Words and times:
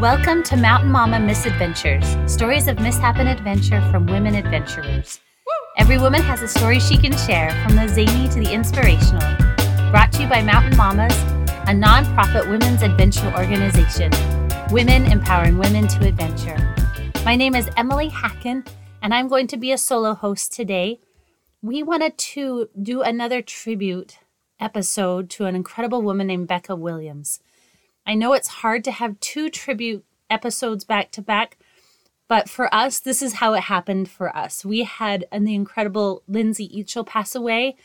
Welcome 0.00 0.44
to 0.44 0.56
Mountain 0.56 0.92
Mama 0.92 1.18
Misadventures, 1.18 2.04
stories 2.32 2.68
of 2.68 2.78
mishap 2.78 3.16
and 3.16 3.28
adventure 3.28 3.80
from 3.90 4.06
women 4.06 4.36
adventurers. 4.36 5.18
Every 5.76 5.98
woman 5.98 6.22
has 6.22 6.40
a 6.40 6.46
story 6.46 6.78
she 6.78 6.96
can 6.96 7.16
share, 7.16 7.50
from 7.64 7.74
the 7.74 7.88
zany 7.88 8.28
to 8.28 8.38
the 8.38 8.52
inspirational. 8.52 9.36
Brought 9.90 10.12
to 10.12 10.22
you 10.22 10.28
by 10.28 10.40
Mountain 10.40 10.76
Mamas, 10.76 11.12
a 11.66 11.74
nonprofit 11.74 12.48
women's 12.48 12.82
adventure 12.82 13.26
organization. 13.36 14.12
Women 14.70 15.10
empowering 15.10 15.58
women 15.58 15.88
to 15.88 16.06
adventure. 16.06 16.56
My 17.24 17.34
name 17.34 17.56
is 17.56 17.68
Emily 17.76 18.08
Hacken, 18.08 18.68
and 19.02 19.12
I'm 19.12 19.26
going 19.26 19.48
to 19.48 19.56
be 19.56 19.72
a 19.72 19.78
solo 19.78 20.14
host 20.14 20.52
today. 20.52 21.00
We 21.60 21.82
wanted 21.82 22.16
to 22.18 22.68
do 22.80 23.02
another 23.02 23.42
tribute 23.42 24.20
episode 24.60 25.28
to 25.30 25.46
an 25.46 25.56
incredible 25.56 26.02
woman 26.02 26.28
named 26.28 26.46
Becca 26.46 26.76
Williams. 26.76 27.40
I 28.08 28.14
know 28.14 28.32
it's 28.32 28.48
hard 28.48 28.84
to 28.84 28.90
have 28.90 29.20
two 29.20 29.50
tribute 29.50 30.02
episodes 30.30 30.82
back 30.82 31.10
to 31.10 31.20
back, 31.20 31.58
but 32.26 32.48
for 32.48 32.74
us, 32.74 32.98
this 32.98 33.20
is 33.20 33.34
how 33.34 33.52
it 33.52 33.64
happened 33.64 34.08
for 34.08 34.34
us. 34.34 34.64
We 34.64 34.84
had 34.84 35.26
uh, 35.30 35.40
the 35.40 35.54
incredible 35.54 36.22
Lindsay 36.26 36.70
Eachel 36.70 37.06
pass 37.06 37.34
away, 37.34 37.76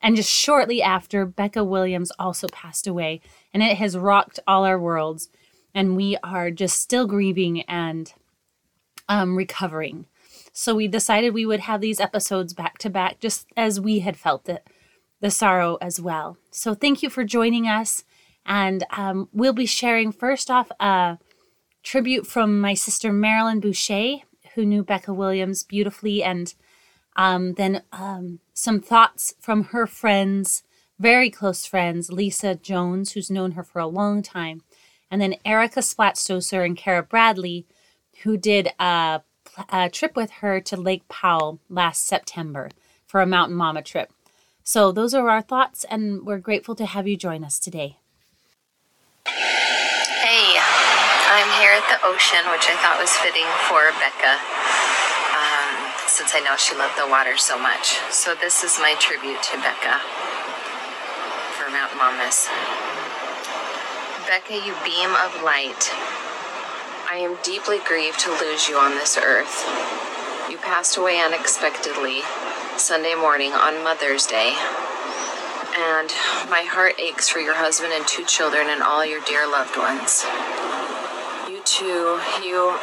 and 0.00 0.14
just 0.14 0.30
shortly 0.30 0.82
after, 0.82 1.26
Becca 1.26 1.64
Williams 1.64 2.12
also 2.16 2.46
passed 2.52 2.86
away, 2.86 3.20
and 3.52 3.60
it 3.60 3.76
has 3.78 3.98
rocked 3.98 4.38
all 4.46 4.64
our 4.64 4.78
worlds. 4.78 5.28
And 5.74 5.96
we 5.96 6.16
are 6.22 6.52
just 6.52 6.78
still 6.78 7.06
grieving 7.06 7.62
and 7.62 8.12
um, 9.08 9.36
recovering. 9.36 10.06
So 10.52 10.76
we 10.76 10.86
decided 10.86 11.34
we 11.34 11.46
would 11.46 11.60
have 11.60 11.80
these 11.80 11.98
episodes 11.98 12.54
back 12.54 12.78
to 12.78 12.90
back, 12.90 13.18
just 13.18 13.46
as 13.56 13.80
we 13.80 14.00
had 14.00 14.16
felt 14.16 14.48
it, 14.48 14.64
the 15.20 15.30
sorrow 15.30 15.78
as 15.80 16.00
well. 16.00 16.36
So 16.52 16.74
thank 16.74 17.02
you 17.02 17.10
for 17.10 17.24
joining 17.24 17.66
us. 17.66 18.04
And 18.44 18.84
um, 18.90 19.28
we'll 19.32 19.52
be 19.52 19.66
sharing 19.66 20.12
first 20.12 20.50
off 20.50 20.70
a 20.80 21.18
tribute 21.82 22.26
from 22.26 22.60
my 22.60 22.74
sister 22.74 23.12
Marilyn 23.12 23.60
Boucher, 23.60 24.18
who 24.54 24.64
knew 24.64 24.82
Becca 24.82 25.12
Williams 25.12 25.62
beautifully, 25.62 26.22
and 26.22 26.54
um, 27.16 27.54
then 27.54 27.82
um, 27.92 28.40
some 28.54 28.80
thoughts 28.80 29.34
from 29.40 29.64
her 29.64 29.86
friends, 29.86 30.62
very 30.98 31.30
close 31.30 31.66
friends, 31.66 32.10
Lisa 32.10 32.54
Jones, 32.54 33.12
who's 33.12 33.30
known 33.30 33.52
her 33.52 33.62
for 33.62 33.80
a 33.80 33.86
long 33.86 34.22
time, 34.22 34.62
and 35.10 35.20
then 35.20 35.36
Erica 35.44 35.80
Splatstoser 35.80 36.64
and 36.64 36.76
Kara 36.76 37.02
Bradley, 37.02 37.66
who 38.22 38.36
did 38.36 38.68
a, 38.78 39.22
a 39.68 39.88
trip 39.90 40.16
with 40.16 40.30
her 40.40 40.60
to 40.60 40.76
Lake 40.76 41.08
Powell 41.08 41.60
last 41.68 42.06
September 42.06 42.70
for 43.06 43.20
a 43.20 43.26
Mountain 43.26 43.56
Mama 43.56 43.82
trip. 43.82 44.12
So 44.64 44.92
those 44.92 45.12
are 45.12 45.28
our 45.28 45.42
thoughts, 45.42 45.84
and 45.84 46.24
we're 46.24 46.38
grateful 46.38 46.74
to 46.76 46.86
have 46.86 47.08
you 47.08 47.16
join 47.16 47.44
us 47.44 47.58
today. 47.58 47.98
Hey, 49.26 50.56
I'm 51.32 51.60
here 51.60 51.72
at 51.72 51.81
the 51.92 52.08
ocean, 52.08 52.40
which 52.48 52.72
I 52.72 52.76
thought 52.80 52.96
was 52.96 53.12
fitting 53.20 53.44
for 53.68 53.92
Becca, 54.00 54.40
um, 55.36 55.92
since 56.08 56.32
I 56.32 56.40
know 56.40 56.56
she 56.56 56.72
loved 56.72 56.96
the 56.96 57.04
water 57.04 57.36
so 57.36 57.60
much. 57.60 58.00
So 58.08 58.32
this 58.32 58.64
is 58.64 58.80
my 58.80 58.96
tribute 58.96 59.44
to 59.52 59.60
Becca 59.60 60.00
for 61.52 61.68
Mount 61.68 61.92
Mamas. 62.00 62.48
Becca, 64.24 64.56
you 64.56 64.72
beam 64.80 65.12
of 65.20 65.44
light. 65.44 65.92
I 67.12 67.20
am 67.20 67.36
deeply 67.44 67.76
grieved 67.84 68.24
to 68.24 68.32
lose 68.40 68.72
you 68.72 68.80
on 68.80 68.96
this 68.96 69.20
earth. 69.20 69.68
You 70.48 70.56
passed 70.56 70.96
away 70.96 71.20
unexpectedly 71.20 72.24
Sunday 72.80 73.12
morning 73.12 73.52
on 73.52 73.84
Mother's 73.84 74.24
Day, 74.24 74.56
and 75.76 76.08
my 76.48 76.64
heart 76.64 76.96
aches 76.96 77.28
for 77.28 77.44
your 77.44 77.60
husband 77.60 77.92
and 77.92 78.08
two 78.08 78.24
children 78.24 78.72
and 78.72 78.80
all 78.80 79.04
your 79.04 79.20
dear 79.28 79.44
loved 79.44 79.76
ones. 79.76 80.24
Too, 81.64 82.20
you 82.42 82.76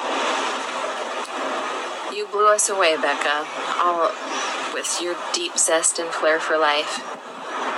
you 2.14 2.28
blew 2.32 2.48
us 2.48 2.70
away, 2.70 2.96
Becca, 2.98 3.46
all 3.82 4.12
with 4.74 5.00
your 5.02 5.16
deep 5.34 5.58
zest 5.58 6.00
and 6.00 6.10
flair 6.10 6.40
for 6.40 6.58
life. 6.58 7.04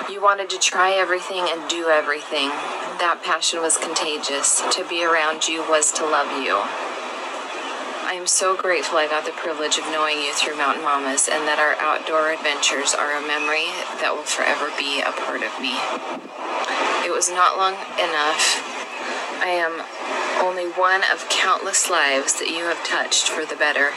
You 0.10 0.22
wanted 0.22 0.50
to 0.52 0.60
try 0.60 0.92
everything 0.92 1.48
and 1.50 1.70
do 1.70 1.90
everything. 1.90 2.50
That 3.02 3.22
passion 3.24 3.62
was 3.62 3.78
contagious. 3.78 4.62
To 4.78 4.88
be 4.88 5.04
around 5.04 5.48
you 5.48 5.62
was 5.70 5.92
to 5.94 6.06
love 6.06 6.32
you. 6.42 6.62
I 8.06 8.14
am 8.14 8.28
so 8.28 8.56
grateful 8.56 8.98
I 8.98 9.08
got 9.08 9.26
the 9.26 9.32
privilege 9.32 9.78
of 9.78 9.86
knowing 9.88 10.20
you 10.20 10.34
through 10.34 10.58
Mountain 10.58 10.84
Mamas 10.84 11.30
and 11.32 11.48
that 11.48 11.64
our 11.64 11.80
outdoor 11.80 12.36
adventures 12.36 12.94
are 12.94 13.16
a 13.16 13.24
memory 13.24 13.72
that 14.04 14.12
will 14.12 14.28
forever 14.28 14.68
be 14.78 15.00
a 15.00 15.16
part 15.16 15.42
of 15.42 15.54
me. 15.64 15.80
It 17.08 17.14
was 17.16 17.32
not 17.32 17.58
long 17.58 17.74
enough. 17.98 18.60
I 19.42 19.58
am 19.58 19.82
only 20.42 20.66
one 20.66 21.06
of 21.14 21.30
countless 21.30 21.88
lives 21.90 22.34
that 22.42 22.50
you 22.50 22.66
have 22.66 22.82
touched 22.82 23.30
for 23.30 23.46
the 23.46 23.56
better. 23.56 23.94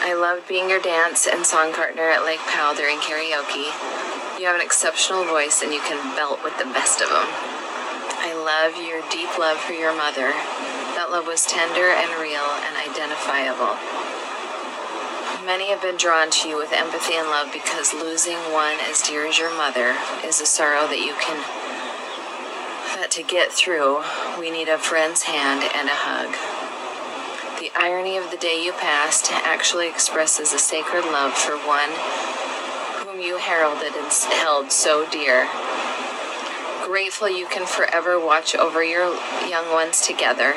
I 0.00 0.16
loved 0.16 0.48
being 0.48 0.72
your 0.72 0.80
dance 0.80 1.28
and 1.28 1.44
song 1.44 1.76
partner 1.76 2.08
at 2.08 2.24
Lake 2.24 2.40
Powell 2.48 2.72
during 2.72 2.96
karaoke. 3.04 3.68
You 4.40 4.48
have 4.48 4.56
an 4.56 4.64
exceptional 4.64 5.28
voice 5.28 5.60
and 5.60 5.68
you 5.68 5.84
can 5.84 6.00
belt 6.16 6.40
with 6.40 6.56
the 6.56 6.72
best 6.72 7.04
of 7.04 7.12
them. 7.12 7.28
I 8.24 8.32
love 8.32 8.80
your 8.80 9.04
deep 9.12 9.36
love 9.36 9.60
for 9.60 9.76
your 9.76 9.92
mother. 9.92 10.32
That 10.96 11.12
love 11.12 11.28
was 11.28 11.44
tender 11.44 11.92
and 11.92 12.08
real 12.16 12.48
and 12.64 12.74
identifiable. 12.80 13.76
Many 15.44 15.68
have 15.68 15.84
been 15.84 16.00
drawn 16.00 16.32
to 16.40 16.48
you 16.48 16.56
with 16.56 16.72
empathy 16.72 17.20
and 17.20 17.28
love 17.28 17.52
because 17.52 17.92
losing 17.92 18.40
one 18.48 18.80
as 18.88 19.04
dear 19.04 19.28
as 19.28 19.36
your 19.36 19.52
mother 19.52 19.92
is 20.24 20.40
a 20.40 20.48
sorrow 20.48 20.88
that 20.88 21.04
you 21.04 21.12
can 21.20 21.36
that 22.98 23.12
to 23.12 23.22
get 23.22 23.52
through 23.52 24.02
we 24.40 24.50
need 24.50 24.66
a 24.66 24.76
friend's 24.76 25.22
hand 25.22 25.62
and 25.62 25.88
a 25.88 25.94
hug. 25.94 26.34
The 27.62 27.70
irony 27.78 28.16
of 28.16 28.32
the 28.32 28.36
day 28.36 28.60
you 28.60 28.72
passed 28.72 29.30
actually 29.30 29.86
expresses 29.86 30.52
a 30.52 30.58
sacred 30.58 31.04
love 31.04 31.32
for 31.32 31.54
one 31.62 31.94
whom 33.06 33.20
you 33.20 33.38
heralded 33.38 33.94
and 33.94 34.10
held 34.42 34.72
so 34.72 35.08
dear 35.08 35.46
grateful 36.88 37.28
you 37.28 37.46
can 37.46 37.66
forever 37.66 38.18
watch 38.18 38.56
over 38.56 38.82
your 38.82 39.14
young 39.46 39.70
ones 39.70 40.00
together. 40.00 40.54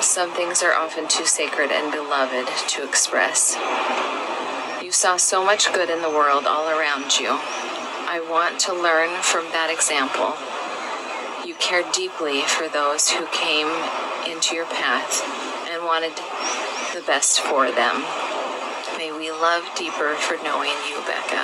Some 0.00 0.32
things 0.32 0.62
are 0.62 0.72
often 0.72 1.08
too 1.08 1.26
sacred 1.26 1.70
and 1.70 1.92
beloved 1.92 2.48
to 2.68 2.88
express. 2.88 3.54
You 4.80 4.92
saw 4.92 5.18
so 5.18 5.44
much 5.44 5.74
good 5.74 5.90
in 5.90 6.00
the 6.00 6.08
world 6.08 6.46
all 6.46 6.70
around 6.70 7.18
you. 7.18 7.36
I 8.08 8.24
want 8.30 8.58
to 8.60 8.72
learn 8.72 9.10
from 9.20 9.44
that 9.52 9.68
example. 9.68 10.32
You 11.58 11.64
cared 11.64 11.92
deeply 11.92 12.42
for 12.42 12.68
those 12.68 13.10
who 13.10 13.26
came 13.32 13.66
into 14.30 14.54
your 14.54 14.66
path 14.66 15.22
and 15.70 15.84
wanted 15.84 16.14
the 16.94 17.02
best 17.06 17.40
for 17.40 17.70
them. 17.72 18.04
May 18.96 19.10
we 19.10 19.30
love 19.30 19.64
deeper 19.76 20.14
for 20.14 20.36
knowing 20.44 20.76
you, 20.88 21.02
Becca. 21.02 21.42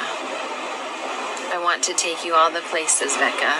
I 1.50 1.60
want 1.62 1.82
to 1.84 1.94
take 1.94 2.25
you 2.25 2.34
all 2.34 2.50
the 2.50 2.62
places, 2.70 3.16
Becca. 3.16 3.58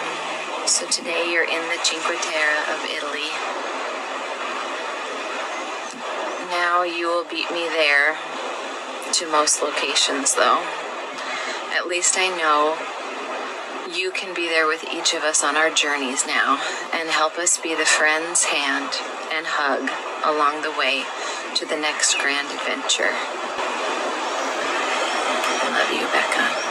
So 0.67 0.87
today 0.87 1.31
you're 1.31 1.45
in 1.45 1.63
the 1.69 1.79
Cinque 1.83 2.23
Terre 2.23 2.63
of 2.71 2.81
Italy. 2.87 3.31
Now 6.51 6.85
you 6.85 7.09
will 7.09 7.25
beat 7.25 7.51
me 7.51 7.67
there 7.69 8.17
to 9.13 9.31
most 9.31 9.63
locations, 9.63 10.35
though. 10.35 10.63
At 11.75 11.89
least 11.89 12.15
I 12.17 12.31
know 12.39 12.79
you 13.93 14.11
can 14.13 14.35
be 14.35 14.49
there 14.49 14.67
with 14.67 14.85
each 14.93 15.13
of 15.15 15.23
us 15.23 15.45
on 15.45 15.57
our 15.57 15.71
journeys 15.71 16.27
now 16.27 16.59
and 16.93 17.09
help 17.11 17.37
us 17.37 17.59
be 17.59 17.75
the 17.75 17.85
friend's 17.85 18.45
hand 18.45 18.89
and 19.33 19.47
hug 19.47 19.91
along 20.25 20.63
the 20.63 20.71
way 20.79 21.05
to 21.55 21.67
the 21.67 21.77
next 21.77 22.19
grand 22.19 22.49
adventure. 22.49 23.13
I 25.61 25.69
love 25.71 25.91
you, 25.93 26.07
Becca. 26.07 26.65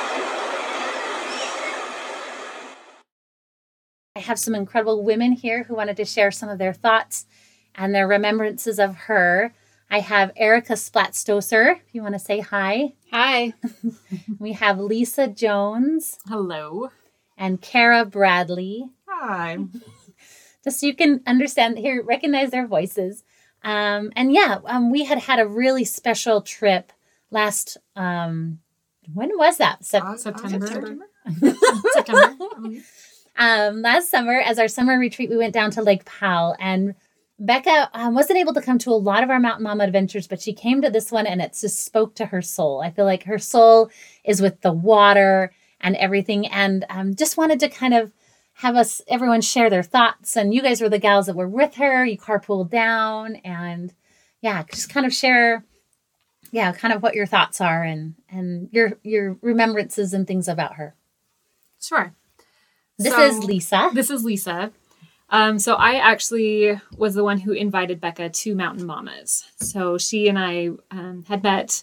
I 4.16 4.20
have 4.20 4.40
some 4.40 4.56
incredible 4.56 5.04
women 5.04 5.34
here 5.34 5.64
who 5.64 5.76
wanted 5.76 5.98
to 5.98 6.06
share 6.06 6.32
some 6.32 6.50
of 6.50 6.58
their 6.58 6.74
thoughts 6.74 7.28
and 7.76 7.94
their 7.94 8.08
remembrances 8.08 8.80
of 8.80 8.96
her. 8.96 9.54
I 9.90 10.00
have 10.00 10.32
Erica 10.36 10.74
Splatstoser, 10.74 11.76
if 11.76 11.94
you 11.94 12.02
want 12.02 12.16
to 12.16 12.20
say 12.20 12.40
hi. 12.40 12.94
Hi. 13.12 13.54
we 14.40 14.54
have 14.54 14.80
Lisa 14.80 15.28
Jones. 15.28 16.18
Hello. 16.28 16.90
And 17.44 17.62
Kara 17.62 18.06
Bradley. 18.06 18.86
Hi. 19.06 19.58
Just 20.64 20.80
so 20.80 20.88
you 20.88 20.96
can 20.96 21.20
understand, 21.28 21.78
here, 21.78 22.02
recognize 22.02 22.52
their 22.52 22.66
voices. 22.66 23.26
Um, 23.64 24.14
and 24.16 24.32
yeah, 24.32 24.60
um, 24.64 24.90
we 24.90 25.04
had 25.04 25.18
had 25.18 25.40
a 25.40 25.46
really 25.46 25.84
special 25.84 26.42
trip 26.42 26.94
last, 27.32 27.76
um, 27.98 28.60
when 29.14 29.38
was 29.38 29.58
that? 29.58 29.84
Sep- 29.84 30.04
uh, 30.04 30.16
September. 30.16 30.68
September. 30.68 31.06
September. 31.92 32.36
um, 33.36 33.82
last 33.82 34.10
summer, 34.10 34.40
as 34.40 34.58
our 34.58 34.70
summer 34.70 34.98
retreat, 34.98 35.30
we 35.30 35.36
went 35.36 35.54
down 35.54 35.70
to 35.72 35.82
Lake 35.82 36.06
Powell 36.06 36.56
and 36.62 36.96
Becca 37.40 37.90
um, 37.94 38.16
wasn't 38.16 38.40
able 38.40 38.54
to 38.54 38.62
come 38.62 38.78
to 38.78 38.92
a 38.92 38.96
lot 38.96 39.22
of 39.22 39.30
our 39.30 39.40
Mountain 39.42 39.64
Mama 39.64 39.84
adventures, 39.84 40.28
but 40.30 40.42
she 40.42 40.54
came 40.54 40.82
to 40.82 40.90
this 40.90 41.12
one 41.12 41.28
and 41.28 41.42
it 41.42 41.58
just 41.60 41.84
spoke 41.84 42.16
to 42.16 42.28
her 42.28 42.42
soul. 42.42 42.80
I 42.80 42.90
feel 42.90 43.04
like 43.04 43.24
her 43.24 43.40
soul 43.40 43.90
is 44.24 44.42
with 44.42 44.62
the 44.62 44.72
water 44.72 45.52
and 45.84 45.96
everything, 45.98 46.48
and 46.48 46.86
um, 46.90 47.14
just 47.16 47.38
wanted 47.38 47.60
to 47.60 47.70
kind 47.70 47.94
of 47.94 48.12
have 48.54 48.76
us 48.76 49.02
everyone 49.08 49.42
share 49.42 49.70
their 49.70 49.84
thoughts. 49.84 50.36
And 50.36 50.54
you 50.54 50.62
guys 50.64 50.82
were 50.82 50.90
the 50.90 50.98
gals 50.98 51.28
that 51.28 51.36
were 51.36 51.48
with 51.48 51.76
her. 51.76 52.04
You 52.06 52.18
carpooled 52.18 52.72
down, 52.72 53.36
and 53.38 53.94
yeah, 54.42 54.64
just 54.64 54.90
kind 54.90 55.06
of 55.06 55.14
share, 55.14 55.64
yeah, 56.52 56.72
kind 56.72 56.94
of 56.94 57.04
what 57.04 57.14
your 57.16 57.26
thoughts 57.28 57.62
are 57.62 57.84
and 57.84 58.16
and 58.30 58.70
your 58.72 58.98
your 59.04 59.38
remembrances 59.42 60.14
and 60.14 60.26
things 60.26 60.48
about 60.48 60.76
her. 60.76 60.96
Sure. 61.80 62.16
This 62.98 63.14
So- 63.14 63.22
is 63.26 63.44
Lisa. 63.44 63.90
This 63.94 64.10
is 64.10 64.24
Lisa. 64.24 64.72
Um, 65.30 65.58
so 65.58 65.74
I 65.74 65.96
actually 65.96 66.80
was 66.96 67.16
the 67.16 67.24
one 67.24 67.40
who 67.40 67.54
invited 67.54 68.00
Becca 68.00 68.30
to 68.30 68.56
Mountain 68.56 68.86
Mamas. 68.86 69.44
So 69.56 69.98
she 69.98 70.28
and 70.28 70.38
I 70.38 70.70
um, 70.92 71.26
had 71.28 71.42
met 71.42 71.82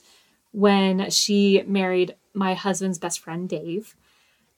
when 0.52 1.10
she 1.10 1.62
married 1.66 2.16
my 2.34 2.54
husband's 2.54 2.98
best 2.98 3.20
friend 3.20 3.48
Dave, 3.48 3.94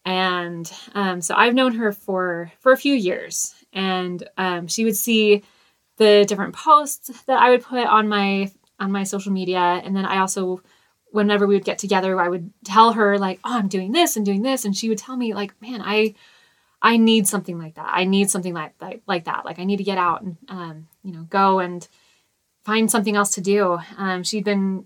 and 0.05 0.71
um, 0.94 1.21
so 1.21 1.35
I've 1.35 1.55
known 1.55 1.75
her 1.75 1.93
for 1.93 2.53
for 2.61 2.73
a 2.73 2.77
few 2.77 2.94
years. 2.94 3.55
And 3.73 4.29
um, 4.37 4.67
she 4.67 4.85
would 4.85 4.97
see 4.97 5.43
the 5.97 6.25
different 6.27 6.55
posts 6.55 7.23
that 7.25 7.41
I 7.41 7.50
would 7.50 7.62
put 7.62 7.87
on 7.87 8.09
my 8.09 8.50
on 8.81 8.93
my 8.93 9.05
social 9.05 9.33
media, 9.33 9.61
and 9.61 9.97
then 9.97 10.05
I 10.05 10.19
also 10.19 10.62
whenever 11.11 11.47
we 11.47 11.55
would 11.55 11.65
get 11.65 11.79
together, 11.79 12.19
I 12.21 12.29
would 12.29 12.50
tell 12.65 12.93
her 12.94 13.19
like, 13.19 13.39
"Oh, 13.44 13.59
I'm 13.59 13.69
doing 13.69 13.93
this 13.93 14.17
and 14.17 14.27
doing 14.27 14.43
this," 14.43 14.65
and 14.65 14.77
she 14.77 14.89
would 14.89 14.99
tell 14.99 15.17
me 15.17 15.35
like, 15.35 15.61
"Man, 15.61 15.81
I." 15.83 16.15
I 16.85 16.97
need 16.97 17.29
something 17.29 17.61
like 17.61 17.77
that. 17.77 17.89
I 17.93 18.03
need 18.03 18.29
something 18.29 18.55
like 18.55 18.73
like, 18.81 19.03
like 19.06 19.25
that. 19.27 19.44
Like 19.44 19.61
I 19.61 19.65
need 19.65 19.77
to 19.77 19.85
get 19.85 19.99
out 19.99 20.23
and 20.23 20.37
um, 20.49 20.89
you 21.05 21.12
know 21.12 21.23
go 21.31 21.61
and 21.61 21.87
find 22.65 22.91
something 22.91 23.15
else 23.15 23.35
to 23.37 23.41
do. 23.41 23.79
Um, 23.97 24.25
she'd 24.25 24.43
been 24.43 24.85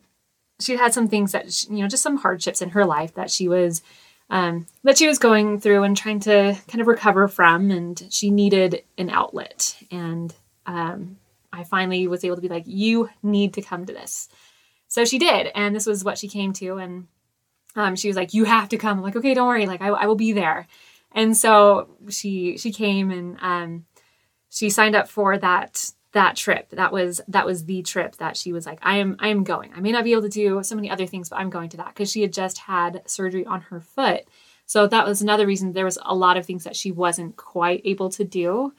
she'd 0.61 0.79
had 0.79 0.95
some 0.95 1.09
things 1.09 1.33
that 1.33 1.53
she, 1.53 1.69
you 1.69 1.79
know 1.79 1.89
just 1.89 2.03
some 2.03 2.19
hardships 2.19 2.63
in 2.63 2.71
her 2.71 2.85
life 2.85 3.15
that 3.15 3.31
she 3.31 3.49
was 3.49 3.83
um, 4.29 4.67
that 4.83 4.99
she 4.99 5.07
was 5.07 5.19
going 5.19 5.61
through 5.61 5.85
and 5.85 5.97
trying 5.97 6.21
to 6.21 6.57
kind 6.69 6.81
of 6.81 6.89
recover 6.89 7.29
from, 7.29 7.71
and 7.71 8.09
she 8.11 8.31
needed 8.31 8.83
an 8.99 9.09
outlet. 9.09 9.77
And 9.91 10.35
um, 10.67 11.19
I 11.53 11.63
finally 11.63 12.09
was 12.09 12.25
able 12.25 12.35
to 12.35 12.43
be 12.43 12.49
like, 12.49 12.65
you 12.67 13.09
need 13.23 13.55
to 13.55 13.63
come 13.63 13.87
to 13.87 13.93
this. 13.93 14.29
So 14.89 15.05
she 15.05 15.19
did, 15.19 15.53
and 15.55 15.77
this 15.77 15.87
was 15.87 16.03
what 16.03 16.19
she 16.19 16.27
came 16.27 16.53
to, 16.55 16.79
and 16.79 17.07
um, 17.77 17.95
she 17.95 18.09
was 18.09 18.17
like, 18.17 18.35
you 18.35 18.45
have 18.45 18.69
to 18.71 18.79
come. 18.79 18.99
I'm 18.99 19.05
like, 19.05 19.15
okay, 19.17 19.35
don't 19.35 19.47
worry, 19.47 19.67
like 19.67 19.83
I, 19.83 19.89
I 19.89 20.07
will 20.07 20.17
be 20.17 20.33
there 20.33 20.67
and 21.17 21.37
so 21.37 21.89
she 22.11 22.59
she 22.59 22.71
came 22.71 23.11
and 23.11 23.39
um, 23.41 23.87
she 24.51 24.71
signed 24.71 24.95
up 24.95 25.09
for 25.09 25.37
that 25.39 25.91
that 26.17 26.35
trip 26.35 26.71
that 26.71 26.93
was 26.93 27.21
that 27.29 27.45
was 27.45 27.67
the 27.67 27.83
trip 27.83 28.17
that 28.17 28.39
she 28.39 28.51
was 28.51 28.65
like 28.65 28.79
i 28.81 28.97
am 28.97 29.17
i 29.19 29.29
am 29.29 29.45
going. 29.45 29.71
I 29.77 29.81
may 29.81 29.93
not 29.93 30.03
be 30.03 30.13
able 30.13 30.23
to 30.23 30.31
do 30.31 30.63
so 30.63 30.75
many 30.75 30.91
other 30.91 31.07
things 31.07 31.29
but 31.29 31.37
i'm 31.39 31.51
going 31.51 31.69
to 31.71 31.77
that 31.77 31.89
because 31.89 32.11
she 32.11 32.23
had 32.23 32.33
just 32.33 32.57
had 32.57 33.03
surgery 33.07 33.45
on 33.45 33.61
her 33.61 33.81
foot. 33.81 34.23
So 34.65 34.87
that 34.87 35.07
was 35.07 35.21
another 35.21 35.47
reason 35.47 35.73
there 35.73 35.85
was 35.85 35.99
a 36.03 36.15
lot 36.15 36.39
of 36.39 36.47
things 36.47 36.65
that 36.65 36.75
she 36.75 36.91
wasn't 36.91 37.37
quite 37.37 37.83
able 37.85 38.09
to 38.11 38.25
do 38.25 38.73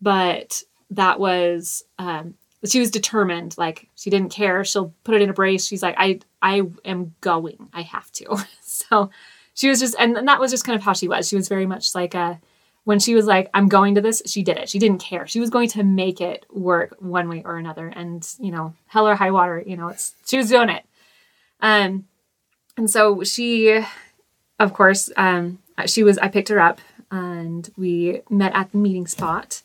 but 0.00 0.62
that 0.90 1.20
was 1.20 1.84
um, 1.98 2.34
she 2.66 2.80
was 2.80 2.90
determined 2.90 3.56
like 3.58 3.88
she 3.94 4.08
didn't 4.08 4.30
care. 4.30 4.64
She'll 4.64 4.94
put 5.04 5.14
it 5.14 5.20
in 5.20 5.28
a 5.28 5.34
brace. 5.34 5.66
She's 5.66 5.82
like 5.82 5.96
i 5.98 6.20
i 6.40 6.62
am 6.86 7.14
going. 7.20 7.68
I 7.72 7.82
have 7.82 8.10
to. 8.12 8.36
So 8.60 9.10
she 9.54 9.68
was 9.68 9.80
just 9.80 9.96
and, 9.98 10.16
and 10.16 10.28
that 10.28 10.40
was 10.40 10.52
just 10.52 10.64
kind 10.64 10.76
of 10.76 10.82
how 10.82 10.94
she 10.94 11.08
was. 11.08 11.28
She 11.28 11.36
was 11.36 11.48
very 11.48 11.66
much 11.66 11.94
like 11.94 12.14
a 12.14 12.40
when 12.88 12.98
she 12.98 13.14
was 13.14 13.26
like 13.26 13.50
i'm 13.52 13.68
going 13.68 13.94
to 13.96 14.00
this 14.00 14.22
she 14.24 14.42
did 14.42 14.56
it. 14.56 14.66
She 14.70 14.78
didn't 14.78 15.02
care. 15.02 15.26
She 15.26 15.40
was 15.40 15.50
going 15.50 15.68
to 15.70 15.84
make 15.84 16.22
it 16.22 16.46
work 16.50 16.96
one 17.00 17.28
way 17.28 17.42
or 17.44 17.58
another. 17.58 17.88
And 17.88 18.26
you 18.40 18.50
know 18.50 18.72
hell 18.86 19.06
or 19.06 19.14
high 19.14 19.30
water 19.30 19.62
you 19.66 19.76
know 19.76 19.88
it's 19.88 20.14
she 20.26 20.38
was 20.38 20.48
doing 20.48 20.70
it. 20.70 20.84
Um 21.60 22.06
and 22.78 22.88
so 22.88 23.22
she 23.24 23.84
of 24.58 24.72
course 24.72 25.10
um 25.18 25.58
she 25.84 26.02
was 26.02 26.16
i 26.16 26.28
picked 26.28 26.48
her 26.48 26.58
up 26.58 26.80
and 27.10 27.68
we 27.76 28.22
met 28.30 28.54
at 28.54 28.72
the 28.72 28.78
meeting 28.78 29.06
spot. 29.06 29.60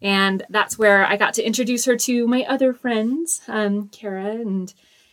And 0.00 0.42
that's 0.48 0.78
where 0.78 1.04
i 1.04 1.18
got 1.18 1.34
to 1.34 1.46
introduce 1.46 1.84
her 1.84 1.98
to 1.98 2.26
my 2.26 2.44
other 2.44 2.72
friends 2.72 3.42
um 3.46 3.88
kara 3.88 4.30
and 4.30 4.72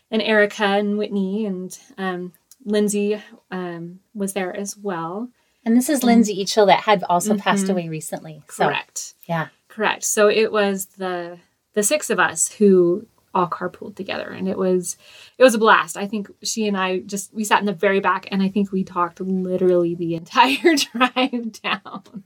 and 0.10 0.22
erica 0.22 0.68
and 0.80 0.98
whitney 0.98 1.46
and 1.46 1.78
um 1.98 2.32
lindsay 2.64 3.22
um 3.52 4.00
was 4.14 4.32
there 4.32 4.56
as 4.56 4.78
well 4.78 5.30
And 5.64 5.78
this 5.78 5.90
is 5.90 6.00
mm-hmm. 6.00 6.08
Lindsay 6.08 6.44
Eachel 6.44 6.68
that 6.68 6.82
had 6.82 7.04
also 7.04 7.38
passed 7.38 7.64
mm-hmm. 7.64 7.72
away 7.72 7.90
recently. 7.90 8.42
So, 8.50 8.66
correct 8.66 9.12
yeah. 9.32 9.48
Correct. 9.70 10.04
So 10.04 10.28
it 10.28 10.52
was 10.52 10.88
the 10.98 11.40
the 11.74 11.84
six 11.84 12.10
of 12.10 12.20
us 12.20 12.52
who 12.52 13.08
all 13.34 13.48
carpooled 13.48 13.96
together 13.96 14.28
and 14.28 14.50
it 14.50 14.58
was 14.58 14.98
it 15.38 15.44
was 15.44 15.56
a 15.56 15.58
blast. 15.58 15.96
I 15.96 16.06
think 16.06 16.30
she 16.44 16.68
and 16.68 16.76
I 16.76 17.00
just 17.00 17.34
we 17.34 17.46
sat 17.46 17.62
in 17.62 17.66
the 17.66 17.72
very 17.72 18.02
back 18.02 18.28
and 18.30 18.44
I 18.44 18.50
think 18.50 18.74
we 18.74 18.84
talked 18.84 19.22
literally 19.22 19.96
the 19.96 20.16
entire 20.22 20.76
drive 20.76 21.54
down. 21.62 22.24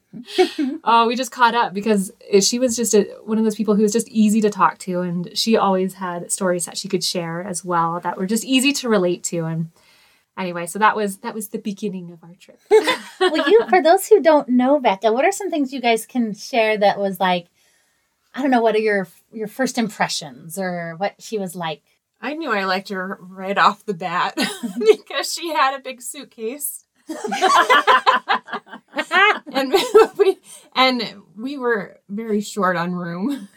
oh, 0.84 1.06
we 1.08 1.16
just 1.16 1.30
caught 1.30 1.54
up 1.54 1.76
because 1.76 2.12
she 2.42 2.58
was 2.58 2.76
just 2.76 2.96
a, 2.96 3.04
one 3.24 3.38
of 3.38 3.44
those 3.44 3.54
people 3.54 3.76
who 3.76 3.84
was 3.84 3.94
just 3.94 4.10
easy 4.10 4.42
to 4.42 4.50
talk 4.50 4.80
to 4.80 5.02
and 5.02 5.38
she 5.38 5.56
always 5.56 5.94
had 5.94 6.32
stories 6.32 6.66
that 6.66 6.76
she 6.76 6.88
could 6.88 7.04
share 7.04 7.44
as 7.44 7.64
well 7.64 8.00
that 8.00 8.18
were 8.18 8.26
just 8.26 8.46
easy 8.46 8.74
to 8.74 8.90
relate 8.90 9.24
to 9.26 9.46
and 9.46 9.70
anyway, 10.38 10.66
so 10.66 10.80
that 10.80 10.96
was 10.96 11.18
that 11.18 11.34
was 11.34 11.50
the 11.50 11.60
beginning 11.60 12.12
of 12.12 12.24
our 12.24 12.36
trip. 12.40 12.60
well, 13.20 13.50
you 13.50 13.68
for 13.70 13.82
those 13.82 14.08
who 14.08 14.22
don't 14.22 14.50
know 14.50 14.80
Becca, 14.80 15.12
what 15.12 15.26
are 15.26 15.32
some 15.32 15.50
things 15.50 15.74
you 15.74 15.82
guys 15.82 16.06
can 16.06 16.34
share 16.34 16.78
that 16.78 17.00
was 17.00 17.20
like, 17.20 17.48
I 18.34 18.42
don't 18.42 18.52
know, 18.52 18.62
what 18.62 18.76
are 18.76 18.80
your 18.80 19.08
your 19.32 19.48
first 19.48 19.78
impressions 19.78 20.58
or 20.58 20.96
what 20.98 21.16
she 21.20 21.38
was 21.38 21.56
like? 21.56 21.82
I 22.22 22.34
knew 22.34 22.52
I 22.52 22.64
liked 22.66 22.90
her 22.90 23.18
right 23.22 23.58
off 23.58 23.86
the 23.86 23.94
bat 23.94 24.36
because 24.80 25.32
she 25.34 25.54
had 25.54 25.76
a 25.76 25.82
big 25.82 26.02
suitcase. 26.02 26.86
and 29.52 29.76
we 30.18 30.40
and 30.76 31.22
we 31.38 31.58
were 31.58 32.00
very 32.10 32.42
short 32.42 32.78
on 32.78 32.96
room. 32.96 33.48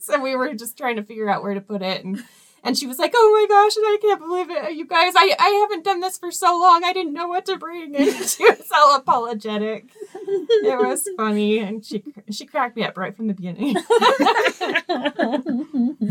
so 0.00 0.20
we 0.20 0.36
were 0.36 0.52
just 0.54 0.76
trying 0.76 0.96
to 0.96 1.02
figure 1.02 1.28
out 1.28 1.42
where 1.42 1.54
to 1.54 1.60
put 1.62 1.80
it 1.80 2.04
and 2.04 2.22
and 2.62 2.76
she 2.76 2.86
was 2.86 2.98
like, 2.98 3.12
"Oh 3.14 3.30
my 3.32 3.46
gosh, 3.48 3.76
and 3.76 3.86
I 3.86 3.98
can't 4.00 4.20
believe 4.20 4.50
it, 4.50 4.74
you 4.74 4.86
guys! 4.86 5.14
I, 5.16 5.34
I 5.38 5.48
haven't 5.48 5.84
done 5.84 6.00
this 6.00 6.18
for 6.18 6.30
so 6.30 6.58
long. 6.58 6.84
I 6.84 6.92
didn't 6.92 7.12
know 7.12 7.28
what 7.28 7.46
to 7.46 7.56
bring." 7.56 7.96
And 7.96 8.06
she 8.28 8.44
was 8.44 8.68
all 8.74 8.96
apologetic. 8.96 9.90
It 10.26 10.78
was 10.78 11.08
funny, 11.16 11.58
and 11.58 11.84
she 11.84 12.02
she 12.30 12.46
cracked 12.46 12.76
me 12.76 12.84
up 12.84 12.96
right 12.96 13.16
from 13.16 13.28
the 13.28 13.34
beginning. 13.34 13.76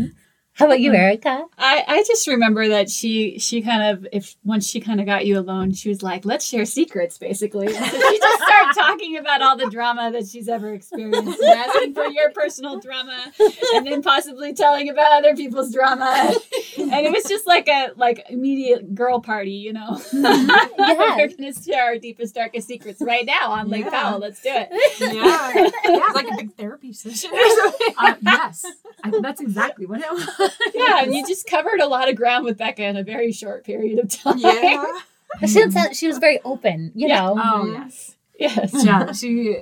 How 0.58 0.66
about 0.66 0.80
you, 0.80 0.92
Erica? 0.92 1.44
I, 1.56 1.84
I 1.86 2.02
just 2.04 2.26
remember 2.26 2.66
that 2.68 2.90
she 2.90 3.38
she 3.38 3.62
kind 3.62 3.80
of 3.96 4.08
if 4.12 4.34
once 4.44 4.68
she 4.68 4.80
kind 4.80 4.98
of 4.98 5.06
got 5.06 5.24
you 5.24 5.38
alone, 5.38 5.72
she 5.72 5.88
was 5.88 6.02
like, 6.02 6.24
"Let's 6.24 6.44
share 6.44 6.64
secrets," 6.64 7.16
basically. 7.16 7.68
So 7.68 7.84
she 7.84 8.18
just 8.18 8.42
started 8.42 8.74
talking 8.74 9.16
about 9.18 9.40
all 9.40 9.56
the 9.56 9.70
drama 9.70 10.10
that 10.10 10.26
she's 10.26 10.48
ever 10.48 10.74
experienced, 10.74 11.40
and 11.40 11.58
asking 11.60 11.94
for 11.94 12.06
your 12.06 12.32
personal 12.32 12.80
drama, 12.80 13.32
and 13.74 13.86
then 13.86 14.02
possibly 14.02 14.52
telling 14.52 14.88
about 14.88 15.12
other 15.12 15.36
people's 15.36 15.72
drama. 15.72 16.34
And 16.78 17.04
it 17.06 17.12
was 17.12 17.24
just 17.24 17.46
like 17.46 17.68
a 17.68 17.88
like 17.96 18.24
immediate 18.30 18.94
girl 18.94 19.20
party, 19.20 19.50
you 19.50 19.72
know. 19.72 20.00
Yeah. 20.12 20.68
We're 20.78 21.28
gonna 21.28 21.52
share 21.52 21.84
our 21.84 21.98
deepest, 21.98 22.34
darkest 22.36 22.68
secrets 22.68 23.02
right 23.02 23.26
now 23.26 23.50
on 23.50 23.68
Lake 23.68 23.84
Yeah. 23.84 23.90
Powell. 23.90 24.20
Let's 24.20 24.40
do 24.40 24.48
it. 24.52 24.68
yeah, 25.00 25.10
yeah, 25.54 25.70
it's 25.84 26.14
like 26.14 26.28
a 26.32 26.36
big 26.36 26.54
therapy 26.54 26.92
session 26.92 27.30
or 27.34 27.48
something. 27.56 27.94
uh, 27.98 28.14
yes, 28.22 28.64
I, 29.02 29.10
that's 29.20 29.40
exactly 29.40 29.86
what 29.86 30.00
it 30.00 30.10
was. 30.10 30.47
Yeah, 30.74 31.02
and 31.02 31.14
you 31.14 31.26
just 31.26 31.46
covered 31.46 31.80
a 31.80 31.86
lot 31.86 32.08
of 32.08 32.16
ground 32.16 32.44
with 32.44 32.58
Becca 32.58 32.84
in 32.84 32.96
a 32.96 33.02
very 33.02 33.32
short 33.32 33.64
period 33.64 33.98
of 33.98 34.08
time. 34.08 34.38
Yeah. 34.38 34.84
She, 35.46 35.54
didn't 35.54 35.94
she 35.94 36.06
was 36.08 36.16
very 36.16 36.40
open, 36.42 36.90
you 36.94 37.06
Yeah. 37.06 37.20
know. 37.20 37.32
Oh 37.32 37.64
mm-hmm. 37.64 37.82
yes. 37.82 38.16
Yes. 38.38 38.84
yeah 38.84 39.12
she 39.20 39.58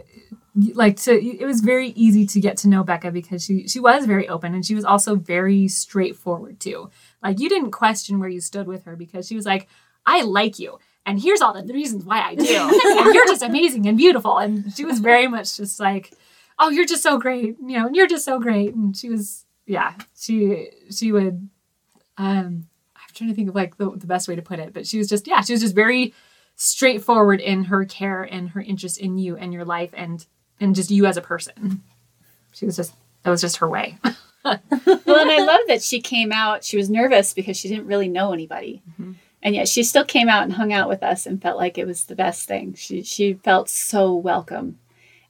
like 0.75 0.97
to 0.97 1.12
it 1.12 1.45
was 1.45 1.61
very 1.61 1.88
easy 1.88 2.26
to 2.26 2.40
get 2.40 2.57
to 2.59 2.69
know 2.69 2.83
becca 2.83 3.11
because 3.11 3.45
she 3.45 3.66
she 3.69 3.81
was 3.81 4.07
very 4.07 4.28
open 4.28 4.55
and 4.55 4.64
she 4.64 4.75
was 4.75 4.85
also 4.85 5.16
very 5.16 5.69
straightforward 5.69 6.61
too 6.61 6.88
like 7.23 7.38
you 7.40 7.49
didn't 7.49 7.73
question 7.73 8.19
where 8.21 8.28
you 8.28 8.40
stood 8.40 8.66
with 8.66 8.85
her 8.85 8.97
because 8.97 9.26
she 9.26 9.37
was 9.37 9.45
like 9.45 9.69
i 10.07 10.23
like 10.23 10.59
you 10.59 10.78
and 11.05 11.21
here's 11.21 11.40
all 11.43 11.52
the 11.52 11.75
reasons 11.75 12.05
why 12.05 12.21
i 12.21 12.35
do 12.35 12.47
and 12.47 13.14
you're 13.14 13.26
just 13.26 13.43
amazing 13.43 13.87
and 13.87 13.99
beautiful 13.99 14.38
and 14.38 14.73
she 14.75 14.85
was 14.85 14.99
very 14.99 15.26
much 15.26 15.57
just 15.57 15.78
like 15.78 16.12
oh 16.59 16.71
you're 16.71 16.87
just 16.87 17.02
so 17.02 17.19
great 17.19 17.57
you 17.61 17.76
know 17.76 17.87
and 17.87 17.97
you're 17.97 18.07
just 18.07 18.25
so 18.25 18.38
great 18.40 18.75
and 18.75 18.97
she 18.97 19.11
was 19.11 19.45
yeah 19.66 19.94
she 20.16 20.70
she 20.90 21.12
would 21.12 21.49
um 22.18 22.66
i'm 22.96 23.14
trying 23.14 23.28
to 23.28 23.37
think 23.37 23.49
of 23.49 23.54
like 23.54 23.76
the, 23.76 23.90
the 23.90 24.06
best 24.06 24.28
way 24.28 24.37
to 24.37 24.42
put 24.42 24.58
it 24.58 24.73
but 24.73 24.87
she 24.87 24.99
was 24.99 25.08
just 25.08 25.26
yeah 25.26 25.40
she 25.40 25.52
was 25.52 25.61
just 25.61 25.75
very 25.75 26.14
straightforward 26.56 27.40
in 27.40 27.64
her 27.64 27.85
care 27.85 28.23
and 28.23 28.50
her 28.50 28.61
interest 28.61 28.99
in 28.99 29.18
you 29.18 29.37
and 29.37 29.52
your 29.52 29.64
life 29.64 29.90
and 29.92 30.26
and 30.58 30.75
just 30.75 30.90
you 30.90 31.06
as 31.06 31.16
a 31.16 31.23
person. 31.23 31.82
She 32.52 32.64
was 32.64 32.76
just 32.76 32.94
that 33.23 33.30
was 33.30 33.42
just 33.42 33.58
her 33.58 33.68
way. 33.68 33.99
well, 34.44 34.58
and 34.64 35.30
I 35.30 35.44
love 35.44 35.61
that 35.68 35.82
she 35.82 36.00
came 36.00 36.32
out. 36.32 36.64
She 36.64 36.76
was 36.76 36.88
nervous 36.88 37.35
because 37.35 37.56
she 37.56 37.68
didn't 37.68 37.87
really 37.87 38.08
know 38.08 38.32
anybody, 38.32 38.82
and 39.42 39.54
yet 39.54 39.68
she 39.68 39.82
still 39.82 40.04
came 40.04 40.28
out 40.28 40.44
and 40.44 40.54
hung 40.54 40.73
out 40.73 40.88
with 40.88 41.02
us 41.02 41.26
and 41.26 41.42
felt 41.42 41.58
like 41.58 41.76
it 41.76 41.87
was 41.87 42.04
the 42.04 42.16
best 42.16 42.49
thing. 42.49 42.73
She 42.75 43.02
she 43.02 43.35
felt 43.35 43.68
so 43.68 44.14
welcome, 44.14 44.78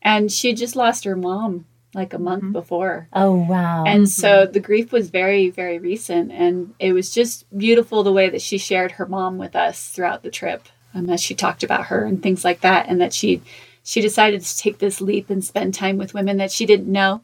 and 0.01 0.31
she 0.31 0.53
just 0.53 0.77
lost 0.77 1.05
her 1.05 1.17
mom 1.17 1.67
like 1.95 2.13
a 2.13 2.19
month 2.19 2.53
before. 2.53 3.09
Oh 3.13 3.35
wow. 3.35 3.85
And 3.85 4.09
so 4.09 4.47
the 4.47 4.61
grief 4.61 4.93
was 4.93 5.11
very, 5.11 5.51
very 5.51 5.79
recent. 5.79 6.31
And 6.33 6.75
it 6.79 6.93
was 6.93 7.11
just 7.11 7.47
beautiful 7.57 8.03
the 8.03 8.13
way 8.13 8.29
that 8.29 8.43
she 8.43 8.59
shared 8.59 8.93
her 8.93 9.07
mom 9.07 9.39
with 9.39 9.57
us 9.57 9.89
throughout 9.89 10.23
the 10.23 10.31
trip. 10.31 10.69
Um, 10.95 11.11
as 11.11 11.23
she 11.23 11.35
talked 11.35 11.63
about 11.63 11.87
her 11.87 12.05
and 12.05 12.23
things 12.23 12.45
like 12.45 12.61
that. 12.61 12.89
And 12.89 13.01
that 13.01 13.13
she 13.13 13.43
she 13.83 14.01
decided 14.01 14.43
to 14.43 14.59
take 14.59 14.79
this 14.79 15.01
leap 15.01 15.31
and 15.31 15.45
spend 15.45 15.73
time 15.73 15.97
with 15.97 16.13
women 16.13 16.39
that 16.39 16.51
she 16.51 16.67
didn't 16.67 16.91
know. 16.91 17.23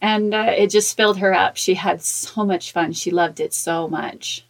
And 0.00 0.34
uh, 0.34 0.52
it 0.56 0.68
just 0.68 0.96
filled 0.96 1.18
her 1.18 1.34
up. 1.34 1.56
She 1.56 1.74
had 1.74 2.02
so 2.02 2.44
much 2.44 2.72
fun. 2.72 2.92
She 2.92 3.10
loved 3.10 3.40
it 3.40 3.52
so 3.52 3.88
much. 3.88 4.46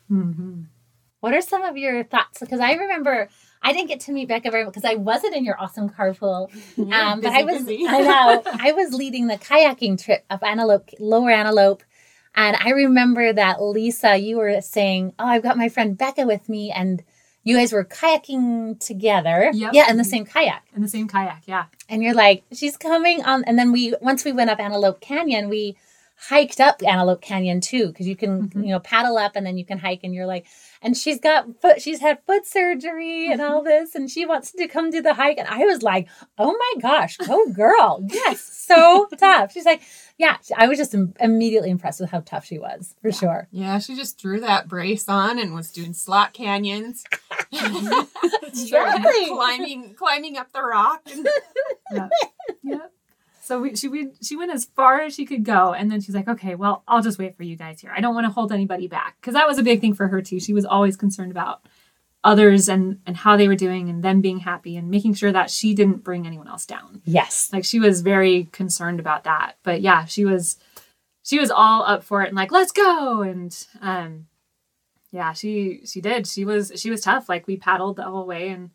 What 1.20 1.32
are 1.32 1.40
some 1.40 1.62
of 1.62 1.78
your 1.78 2.04
thoughts? 2.04 2.40
Because 2.40 2.60
I 2.60 2.72
remember 2.74 3.30
I 3.64 3.72
didn't 3.72 3.88
get 3.88 4.00
to 4.00 4.12
meet 4.12 4.28
Becca 4.28 4.50
very 4.50 4.64
much 4.64 4.74
because 4.74 4.88
I 4.88 4.94
wasn't 4.94 5.34
in 5.34 5.44
your 5.44 5.58
awesome 5.60 5.88
carpool. 5.88 6.50
Um, 6.94 7.20
but 7.20 7.32
I 7.32 7.42
was. 7.42 7.66
I 7.66 8.00
know, 8.02 8.42
I 8.60 8.72
was 8.72 8.92
leading 8.92 9.26
the 9.26 9.36
kayaking 9.36 10.02
trip 10.02 10.24
up 10.28 10.42
Antelope, 10.42 10.90
Lower 11.00 11.30
Antelope. 11.30 11.82
And 12.36 12.56
I 12.60 12.70
remember 12.70 13.32
that 13.32 13.62
Lisa, 13.62 14.16
you 14.16 14.36
were 14.36 14.60
saying, 14.60 15.14
"Oh, 15.18 15.26
I've 15.26 15.42
got 15.42 15.56
my 15.56 15.68
friend 15.68 15.96
Becca 15.96 16.26
with 16.26 16.48
me," 16.48 16.70
and 16.70 17.02
you 17.42 17.56
guys 17.56 17.72
were 17.72 17.84
kayaking 17.84 18.80
together. 18.80 19.50
Yep. 19.52 19.72
Yeah, 19.72 19.90
in 19.90 19.96
the 19.96 20.04
same 20.04 20.24
kayak. 20.26 20.62
In 20.76 20.82
the 20.82 20.88
same 20.88 21.08
kayak, 21.08 21.42
yeah. 21.46 21.66
And 21.88 22.02
you're 22.02 22.14
like, 22.14 22.44
"She's 22.52 22.76
coming 22.76 23.24
on." 23.24 23.44
And 23.44 23.58
then 23.58 23.72
we, 23.72 23.94
once 24.00 24.24
we 24.24 24.32
went 24.32 24.50
up 24.50 24.60
Antelope 24.60 25.00
Canyon, 25.00 25.48
we 25.48 25.76
hiked 26.16 26.60
up 26.60 26.80
Antelope 26.86 27.20
Canyon 27.20 27.60
too, 27.60 27.88
because 27.88 28.06
you 28.06 28.16
can, 28.16 28.48
Mhm. 28.48 28.62
you 28.64 28.70
know, 28.70 28.78
paddle 28.80 29.18
up 29.18 29.32
and 29.36 29.44
then 29.44 29.58
you 29.58 29.64
can 29.66 29.78
hike. 29.78 30.00
And 30.04 30.14
you're 30.14 30.26
like, 30.26 30.46
and 30.80 30.96
she's 30.96 31.18
got 31.20 31.46
foot, 31.60 31.82
she's 31.82 32.00
had 32.00 32.18
foot 32.26 32.46
surgery 32.46 33.30
and 33.30 33.42
all 33.42 33.62
this, 33.62 33.94
and 33.94 34.08
she 34.10 34.24
wants 34.24 34.52
to 34.52 34.68
come 34.68 34.90
do 34.90 35.02
the 35.02 35.14
hike. 35.14 35.38
And 35.38 35.48
I 35.48 35.58
was 35.64 35.82
like, 35.82 36.08
oh 36.38 36.52
my 36.56 36.80
gosh, 36.80 37.16
go 37.18 37.46
girl. 37.52 38.04
Yes, 38.08 38.40
so 38.42 39.06
tough. 39.18 39.52
She's 39.52 39.64
like, 39.66 39.82
yeah, 40.16 40.36
I 40.56 40.68
was 40.68 40.78
just 40.78 40.94
im- 40.94 41.14
immediately 41.20 41.70
impressed 41.70 42.00
with 42.00 42.10
how 42.10 42.20
tough 42.20 42.44
she 42.46 42.58
was, 42.58 42.94
for 43.02 43.10
sure. 43.12 43.48
Yeah, 43.50 43.78
she 43.80 43.94
just 43.96 44.18
threw 44.20 44.40
that 44.40 44.68
brace 44.68 45.08
on 45.08 45.38
and 45.38 45.54
was 45.54 45.72
doing 45.72 45.92
slot 45.92 46.32
canyons. 46.32 47.04
Exactly. 48.42 49.26
climbing 49.28 49.94
climbing 49.94 50.36
up 50.38 50.52
the 50.52 50.62
rock. 50.62 51.02
And, 51.12 51.28
Yeah. 51.92 52.08
yeah. 52.62 52.78
So 53.44 53.60
we, 53.60 53.76
she 53.76 53.88
we, 53.88 54.10
she 54.22 54.36
went 54.36 54.52
as 54.52 54.64
far 54.64 55.02
as 55.02 55.14
she 55.14 55.26
could 55.26 55.44
go, 55.44 55.74
and 55.74 55.92
then 55.92 56.00
she's 56.00 56.14
like, 56.14 56.28
"Okay, 56.28 56.54
well, 56.54 56.82
I'll 56.88 57.02
just 57.02 57.18
wait 57.18 57.36
for 57.36 57.42
you 57.42 57.56
guys 57.56 57.78
here. 57.78 57.92
I 57.94 58.00
don't 58.00 58.14
want 58.14 58.26
to 58.26 58.32
hold 58.32 58.52
anybody 58.52 58.88
back 58.88 59.16
because 59.20 59.34
that 59.34 59.46
was 59.46 59.58
a 59.58 59.62
big 59.62 59.82
thing 59.82 59.92
for 59.92 60.08
her 60.08 60.22
too. 60.22 60.40
She 60.40 60.54
was 60.54 60.64
always 60.64 60.96
concerned 60.96 61.30
about 61.30 61.60
others 62.24 62.70
and 62.70 63.00
and 63.06 63.18
how 63.18 63.36
they 63.36 63.46
were 63.46 63.54
doing 63.54 63.90
and 63.90 64.02
them 64.02 64.22
being 64.22 64.40
happy 64.40 64.76
and 64.76 64.90
making 64.90 65.12
sure 65.12 65.30
that 65.30 65.50
she 65.50 65.74
didn't 65.74 66.02
bring 66.02 66.26
anyone 66.26 66.48
else 66.48 66.64
down. 66.64 67.02
Yes. 67.04 67.50
Like 67.52 67.64
she 67.64 67.78
was 67.78 68.00
very 68.00 68.44
concerned 68.44 68.98
about 68.98 69.24
that. 69.24 69.58
But 69.62 69.82
yeah, 69.82 70.06
she 70.06 70.24
was 70.24 70.56
she 71.22 71.38
was 71.38 71.50
all 71.50 71.84
up 71.84 72.02
for 72.02 72.22
it 72.22 72.28
and 72.28 72.36
like, 72.36 72.50
let's 72.50 72.72
go. 72.72 73.20
And 73.20 73.54
um 73.82 74.26
yeah, 75.12 75.34
she 75.34 75.82
she 75.84 76.00
did. 76.00 76.26
She 76.26 76.44
was 76.44 76.72
she 76.76 76.90
was 76.90 77.02
tough. 77.02 77.28
Like 77.28 77.46
we 77.46 77.58
paddled 77.58 77.96
the 77.96 78.04
whole 78.04 78.26
way 78.26 78.48
and 78.48 78.70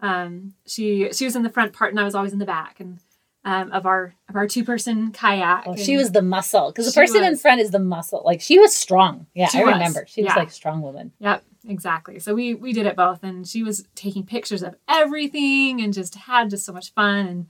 um 0.00 0.52
she 0.66 1.10
she 1.12 1.24
was 1.24 1.34
in 1.34 1.42
the 1.42 1.50
front 1.50 1.72
part 1.72 1.92
and 1.92 1.98
I 1.98 2.04
was 2.04 2.14
always 2.14 2.34
in 2.34 2.38
the 2.38 2.44
back 2.44 2.80
and 2.80 2.98
um 3.44 3.72
of 3.72 3.86
our 3.86 4.14
of 4.28 4.36
our 4.36 4.46
two 4.46 4.64
person 4.64 5.12
kayak. 5.12 5.64
Oh, 5.66 5.76
she 5.76 5.96
was 5.96 6.12
the 6.12 6.22
muscle 6.22 6.68
because 6.70 6.86
the 6.86 6.92
She 6.92 7.00
person 7.00 7.24
in 7.24 7.36
front 7.36 7.60
is 7.60 7.70
the 7.70 7.78
muscle. 7.78 8.22
Like 8.24 8.40
she 8.40 8.58
was 8.58 8.74
strong. 8.76 9.26
Yeah, 9.34 9.48
She 9.48 9.58
I 9.60 9.64
was. 9.64 9.72
remember. 9.74 10.04
She 10.06 10.22
was 10.22 10.36
like 10.36 10.48
a 10.48 10.52
strong 10.52 10.82
woman. 10.82 11.12
Yep, 11.20 11.42
exactly. 11.66 12.18
So 12.18 12.34
we 12.34 12.54
we 12.54 12.72
did 12.72 12.86
it 12.86 12.96
both, 12.96 13.22
and 13.22 13.46
she 13.48 13.62
was 13.62 13.86
taking 13.94 14.24
pictures 14.26 14.62
of 14.62 14.74
everything, 14.88 15.80
and 15.80 15.92
just 15.94 16.14
had 16.16 16.50
just 16.50 16.64
so 16.66 16.72
much 16.72 16.92
fun, 16.92 17.26
and 17.26 17.46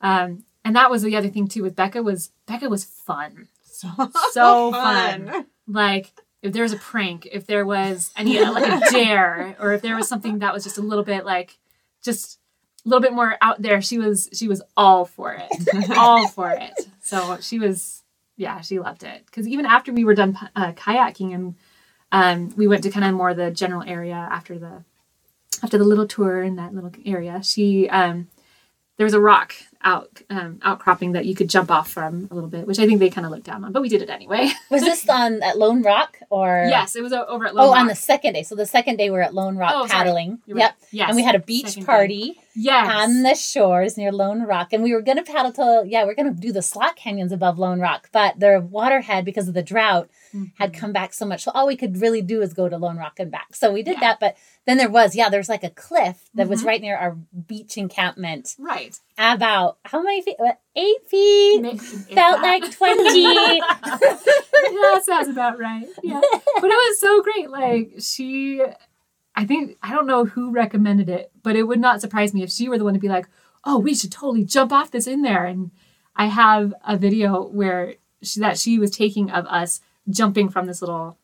um, 0.00 0.44
and 0.64 0.76
that 0.76 0.90
was 0.90 1.02
the 1.02 1.16
other 1.16 1.28
thing 1.30 1.48
too 1.48 1.62
with 1.62 1.74
Becca 1.76 2.02
was 2.02 2.30
Becca 2.46 2.68
was 2.68 2.84
fun, 2.84 3.48
so, 3.62 3.88
So 4.32 4.70
fun. 4.72 5.46
like. 5.66 6.12
If 6.42 6.52
there 6.52 6.62
was 6.62 6.74
a 6.74 6.76
prank, 6.76 7.26
if 7.32 7.46
there 7.46 7.64
was 7.64 8.12
any 8.18 8.38
like 8.38 8.70
a 8.70 8.78
dare, 8.92 9.56
or 9.58 9.72
if 9.72 9.80
there 9.80 9.96
was 9.96 10.06
something 10.06 10.40
that 10.40 10.52
was 10.52 10.62
just 10.62 10.76
a 10.76 10.82
little 10.82 11.02
bit 11.02 11.24
like, 11.24 11.56
just 12.02 12.38
a 12.84 12.88
little 12.88 13.00
bit 13.00 13.12
more 13.12 13.36
out 13.40 13.62
there, 13.62 13.80
she 13.80 13.98
was 13.98 14.28
she 14.32 14.48
was 14.48 14.62
all 14.76 15.04
for 15.04 15.32
it, 15.32 15.90
all 15.96 16.28
for 16.28 16.50
it. 16.50 16.72
So 17.00 17.38
she 17.40 17.58
was, 17.58 18.02
yeah, 18.36 18.60
she 18.60 18.78
loved 18.78 19.04
it. 19.04 19.24
Because 19.26 19.48
even 19.48 19.66
after 19.66 19.92
we 19.92 20.04
were 20.04 20.14
done 20.14 20.38
uh, 20.54 20.72
kayaking 20.72 21.34
and 21.34 21.54
um, 22.12 22.54
we 22.56 22.68
went 22.68 22.82
to 22.84 22.90
kind 22.90 23.04
of 23.04 23.14
more 23.14 23.34
the 23.34 23.50
general 23.50 23.82
area 23.82 24.14
after 24.14 24.58
the 24.58 24.84
after 25.62 25.78
the 25.78 25.84
little 25.84 26.06
tour 26.06 26.42
in 26.42 26.56
that 26.56 26.74
little 26.74 26.92
area. 27.04 27.42
She 27.42 27.88
um, 27.88 28.28
there 28.96 29.04
was 29.04 29.14
a 29.14 29.20
rock 29.20 29.54
out 29.84 30.22
um, 30.30 30.58
outcropping 30.62 31.12
that 31.12 31.26
you 31.26 31.34
could 31.34 31.48
jump 31.50 31.70
off 31.70 31.90
from 31.90 32.26
a 32.30 32.34
little 32.34 32.48
bit, 32.50 32.66
which 32.66 32.78
I 32.78 32.86
think 32.86 33.00
they 33.00 33.10
kind 33.10 33.26
of 33.26 33.30
looked 33.30 33.44
down 33.44 33.64
on, 33.64 33.72
but 33.72 33.82
we 33.82 33.88
did 33.88 34.02
it 34.02 34.08
anyway. 34.10 34.50
Was 34.70 34.82
this 34.82 35.08
on 35.08 35.42
at 35.42 35.58
Lone 35.58 35.82
Rock 35.82 36.18
or? 36.30 36.66
yes, 36.68 36.96
it 36.96 37.02
was 37.02 37.12
over 37.12 37.46
at 37.46 37.54
Lone 37.54 37.68
Oh, 37.68 37.74
on 37.74 37.86
the 37.86 37.94
second 37.94 38.32
day. 38.32 38.42
So 38.42 38.54
the 38.54 38.66
second 38.66 38.96
day 38.96 39.10
we 39.10 39.14
we're 39.16 39.20
at 39.22 39.34
Lone 39.34 39.56
Rock 39.56 39.72
Oh, 39.74 39.86
paddling. 39.88 40.40
You're 40.46 40.58
Yep. 40.58 40.70
right. 40.70 40.88
Yes. 40.90 41.08
And 41.08 41.16
we 41.16 41.22
had 41.22 41.34
a 41.34 41.38
beach 41.38 41.66
Second 41.68 41.82
day. 41.82 41.86
party 41.86 42.40
yes. 42.56 42.90
on 42.90 43.22
the 43.22 43.34
shores 43.34 43.96
near 43.96 44.10
Lone 44.10 44.42
Rock. 44.42 44.72
And 44.72 44.82
we 44.82 44.92
were 44.94 45.02
going 45.02 45.18
to 45.18 45.22
paddle 45.22 45.52
to 45.52 45.84
yeah, 45.86 46.04
we 46.06 46.14
going 46.14 46.34
to 46.34 46.40
do 46.40 46.50
the 46.52 46.62
slot 46.62 46.96
canyons 46.96 47.30
above 47.32 47.58
Lone 47.58 47.78
Rock. 47.80 48.08
But 48.12 48.40
the 48.40 48.60
water 48.60 49.02
had, 49.02 49.24
because 49.24 49.48
of 49.48 49.54
the 49.54 49.62
drought, 49.62 50.08
had 50.58 50.72
Mhm. 50.72 50.78
come 50.78 50.92
back 50.92 51.12
so 51.14 51.26
much. 51.26 51.42
So 51.44 51.50
all 51.54 51.66
we 51.66 51.76
could 51.76 52.00
really 52.00 52.22
do 52.22 52.40
is 52.42 52.54
go 52.54 52.68
to 52.68 52.76
Lone 52.78 52.96
Rock 52.96 53.20
and 53.20 53.30
back. 53.30 53.54
So 53.54 53.70
we 53.72 53.82
did 53.82 53.94
Yeah. 53.94 54.00
that. 54.00 54.20
But 54.20 54.36
then 54.66 54.78
there 54.78 54.88
was, 54.90 55.14
yeah, 55.14 55.28
there's 55.28 55.48
like 55.48 55.62
a 55.62 55.70
cliff 55.70 56.30
that 56.34 56.48
was 56.48 56.62
Mhm. 56.62 56.66
right 56.66 56.80
near 56.80 56.96
our 56.96 57.16
beach 57.46 57.76
encampment. 57.76 58.54
right. 58.58 58.98
About 59.16 59.73
how 59.84 60.02
many 60.02 60.22
feet? 60.22 60.36
What, 60.38 60.60
Eight 60.76 61.08
feet. 61.08 61.80
Felt 62.14 62.42
like 62.42 62.70
20. 62.70 63.22
yeah, 63.22 65.00
sounds 65.02 65.28
about 65.28 65.58
right. 65.58 65.86
Yeah. 66.02 66.20
But 66.60 66.64
it 66.64 66.68
was 66.68 67.00
so 67.00 67.22
great. 67.22 67.50
Like 67.50 67.94
she 67.98 68.62
I 69.36 69.44
think 69.44 69.76
I 69.82 69.92
don't 69.92 70.06
know 70.06 70.24
who 70.24 70.50
recommended 70.50 71.08
it, 71.08 71.32
but 71.42 71.56
it 71.56 71.64
would 71.64 71.80
not 71.80 72.00
surprise 72.00 72.32
me 72.32 72.42
if 72.42 72.50
she 72.50 72.68
were 72.68 72.78
the 72.78 72.84
one 72.84 72.94
to 72.94 73.00
be 73.00 73.08
like, 73.08 73.26
"Oh, 73.64 73.78
we 73.78 73.94
should 73.94 74.12
totally 74.12 74.44
jump 74.44 74.72
off 74.72 74.90
this 74.90 75.06
in 75.06 75.22
there." 75.22 75.44
And 75.44 75.70
I 76.16 76.26
have 76.26 76.72
a 76.86 76.96
video 76.96 77.42
where 77.42 77.94
she, 78.22 78.40
that 78.40 78.58
she 78.58 78.78
was 78.78 78.90
taking 78.90 79.30
of 79.30 79.46
us 79.46 79.80
jumping 80.08 80.48
from 80.48 80.66
this 80.66 80.80
little 80.80 81.18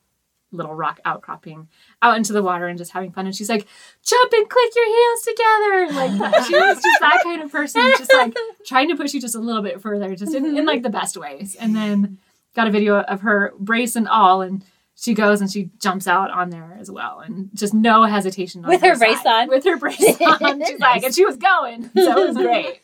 little 0.52 0.74
rock 0.74 0.98
outcropping 1.04 1.68
out 2.02 2.16
into 2.16 2.32
the 2.32 2.42
water 2.42 2.66
and 2.66 2.78
just 2.78 2.92
having 2.92 3.12
fun. 3.12 3.26
And 3.26 3.34
she's 3.34 3.48
like 3.48 3.66
jump 4.02 4.32
and 4.32 4.48
click 4.48 4.70
your 4.74 4.86
heels 4.86 5.22
together. 5.22 5.92
Like 5.92 6.46
she 6.46 6.54
was 6.54 6.82
just 6.82 7.00
that 7.00 7.20
kind 7.24 7.42
of 7.42 7.52
person 7.52 7.82
just 7.98 8.12
like 8.12 8.34
trying 8.66 8.88
to 8.88 8.96
push 8.96 9.12
you 9.14 9.20
just 9.20 9.34
a 9.34 9.40
little 9.40 9.62
bit 9.62 9.80
further 9.80 10.14
just 10.16 10.34
in, 10.34 10.44
in 10.44 10.54
mm-hmm. 10.54 10.66
like 10.66 10.82
the 10.82 10.90
best 10.90 11.16
ways. 11.16 11.56
And 11.56 11.74
then 11.74 12.18
got 12.56 12.66
a 12.66 12.70
video 12.70 13.00
of 13.00 13.20
her 13.20 13.52
brace 13.58 13.96
and 13.96 14.08
all 14.08 14.40
and 14.42 14.64
she 14.96 15.14
goes 15.14 15.40
and 15.40 15.50
she 15.50 15.70
jumps 15.78 16.06
out 16.06 16.30
on 16.30 16.50
there 16.50 16.76
as 16.78 16.90
well. 16.90 17.20
And 17.20 17.50
just 17.54 17.72
no 17.72 18.04
hesitation 18.04 18.64
on 18.64 18.70
With 18.70 18.82
her 18.82 18.96
brace 18.96 19.22
side. 19.22 19.42
on? 19.42 19.48
with 19.48 19.64
her 19.64 19.76
brace 19.76 20.20
on. 20.20 20.64
She's 20.64 20.80
like 20.80 21.02
and 21.02 21.14
she 21.14 21.24
was 21.24 21.36
going. 21.36 21.90
So 21.94 22.18
it 22.18 22.28
was 22.28 22.36
great. 22.36 22.80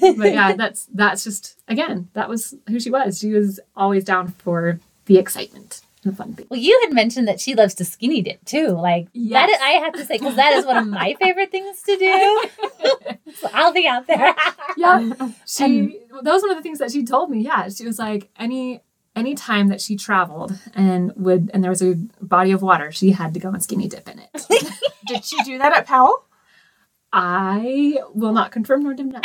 But 0.00 0.32
yeah 0.32 0.54
that's 0.54 0.86
that's 0.92 1.24
just 1.24 1.58
again 1.66 2.08
that 2.12 2.28
was 2.28 2.54
who 2.68 2.80
she 2.80 2.90
was. 2.90 3.18
She 3.18 3.32
was 3.32 3.60
always 3.76 4.04
down 4.04 4.28
for 4.28 4.80
the 5.06 5.18
excitement 5.18 5.80
and 6.04 6.12
the 6.12 6.16
fun 6.16 6.34
thing 6.34 6.46
Well, 6.50 6.60
you 6.60 6.78
had 6.84 6.92
mentioned 6.94 7.26
that 7.28 7.40
she 7.40 7.54
loves 7.54 7.74
to 7.74 7.84
skinny 7.84 8.22
dip 8.22 8.44
too. 8.44 8.68
Like 8.68 9.06
that, 9.06 9.10
Yes. 9.14 9.50
is, 9.50 9.58
I 9.62 9.70
have 9.70 9.92
to 9.94 10.04
say, 10.04 10.18
because 10.18 10.36
that 10.36 10.52
is 10.54 10.64
one 10.66 10.76
of 10.76 10.86
my 10.86 11.14
favorite 11.20 11.50
things 11.50 11.82
to 11.82 11.96
do. 11.96 12.44
so 13.34 13.48
I'll 13.52 13.72
be 13.72 13.86
out 13.86 14.06
there. 14.06 14.34
yeah 14.76 15.10
she 15.46 15.98
that 16.22 16.32
was 16.32 16.42
one 16.42 16.50
of 16.50 16.56
the 16.56 16.62
things 16.62 16.78
that 16.78 16.90
she 16.92 17.04
told 17.04 17.30
me 17.30 17.40
yeah 17.42 17.68
she 17.68 17.84
was 17.84 17.98
like 17.98 18.28
any 18.38 18.80
any 19.16 19.34
time 19.34 19.68
that 19.68 19.80
she 19.80 19.96
traveled 19.96 20.56
and 20.74 21.12
would 21.16 21.50
and 21.52 21.62
there 21.64 21.70
was 21.70 21.82
a 21.82 21.94
body 22.20 22.52
of 22.52 22.62
water 22.62 22.92
she 22.92 23.10
had 23.12 23.34
to 23.34 23.40
go 23.40 23.48
and 23.48 23.62
skinny 23.62 23.88
dip 23.88 24.08
in 24.08 24.18
it 24.20 24.46
Did 25.08 25.24
she 25.24 25.42
do 25.42 25.58
that 25.58 25.76
at 25.76 25.86
Powell? 25.86 26.24
i 27.12 27.96
will 28.14 28.32
not 28.32 28.52
confirm 28.52 28.82
nor 28.84 28.92
deny 28.94 29.20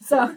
so 0.00 0.34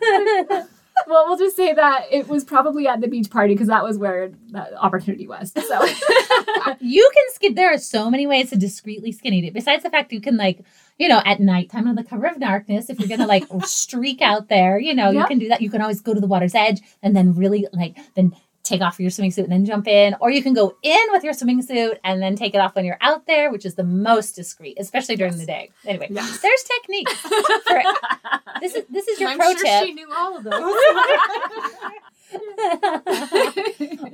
well 1.07 1.25
we'll 1.27 1.37
just 1.37 1.55
say 1.55 1.73
that 1.73 2.05
it 2.11 2.27
was 2.27 2.43
probably 2.43 2.87
at 2.87 3.01
the 3.01 3.07
beach 3.07 3.29
party 3.29 3.53
because 3.53 3.67
that 3.67 3.83
was 3.83 3.97
where 3.97 4.31
that 4.51 4.73
opportunity 4.73 5.27
was 5.27 5.51
so 5.67 5.85
you 6.79 7.09
can 7.13 7.33
skin. 7.33 7.55
There 7.55 7.73
are 7.73 7.77
so 7.77 8.09
many 8.09 8.27
ways 8.27 8.49
to 8.49 8.57
discreetly 8.57 9.11
skinny 9.11 9.41
dip. 9.41 9.53
Besides 9.53 9.83
the 9.83 9.89
fact 9.89 10.11
you 10.11 10.21
can 10.21 10.37
like, 10.37 10.59
you 10.97 11.07
know, 11.07 11.21
at 11.25 11.39
nighttime 11.39 11.87
under 11.87 12.01
the 12.01 12.07
cover 12.07 12.25
of 12.27 12.39
darkness, 12.39 12.89
if 12.89 12.99
you're 12.99 13.07
gonna 13.09 13.27
like 13.27 13.45
streak 13.65 14.21
out 14.21 14.49
there, 14.49 14.79
you 14.79 14.93
know, 14.93 15.11
you 15.11 15.25
can 15.25 15.39
do 15.39 15.49
that. 15.49 15.61
You 15.61 15.69
can 15.69 15.81
always 15.81 16.01
go 16.01 16.13
to 16.13 16.19
the 16.19 16.27
water's 16.27 16.55
edge 16.55 16.81
and 17.03 17.15
then 17.15 17.33
really 17.35 17.67
like 17.73 17.97
then 18.15 18.35
take 18.63 18.81
off 18.81 18.99
your 18.99 19.09
swimming 19.09 19.31
suit 19.31 19.43
and 19.45 19.51
then 19.53 19.63
jump 19.63 19.87
in, 19.87 20.13
or 20.19 20.29
you 20.29 20.43
can 20.43 20.53
go 20.53 20.75
in 20.83 20.99
with 21.11 21.23
your 21.23 21.31
swimming 21.31 21.61
suit 21.61 21.97
and 22.03 22.21
then 22.21 22.35
take 22.35 22.53
it 22.53 22.57
off 22.57 22.75
when 22.75 22.83
you're 22.83 22.97
out 22.99 23.25
there, 23.25 23.49
which 23.49 23.65
is 23.65 23.75
the 23.75 23.83
most 23.83 24.35
discreet, 24.35 24.75
especially 24.77 25.15
during 25.15 25.37
the 25.37 25.45
day. 25.45 25.69
Anyway, 25.85 26.07
Yes. 26.11 26.41
there's 26.41 26.63
technique. 26.81 27.09
For, 27.09 27.81
this 28.59 28.75
is 28.75 28.76
this 28.97 29.07
is 29.09 29.19
your 29.19 29.29
I'm 29.29 29.37
pro 29.37 29.51
sure 29.53 29.63
tip. 29.63 29.83
she 29.85 29.93
knew 29.93 30.07
all 30.11 30.37
of 30.37 30.43
those. 30.43 30.53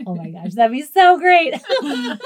oh 0.05 0.15
my 0.15 0.29
gosh, 0.29 0.53
that'd 0.53 0.71
be 0.71 0.83
so 0.83 1.17
great. 1.17 1.55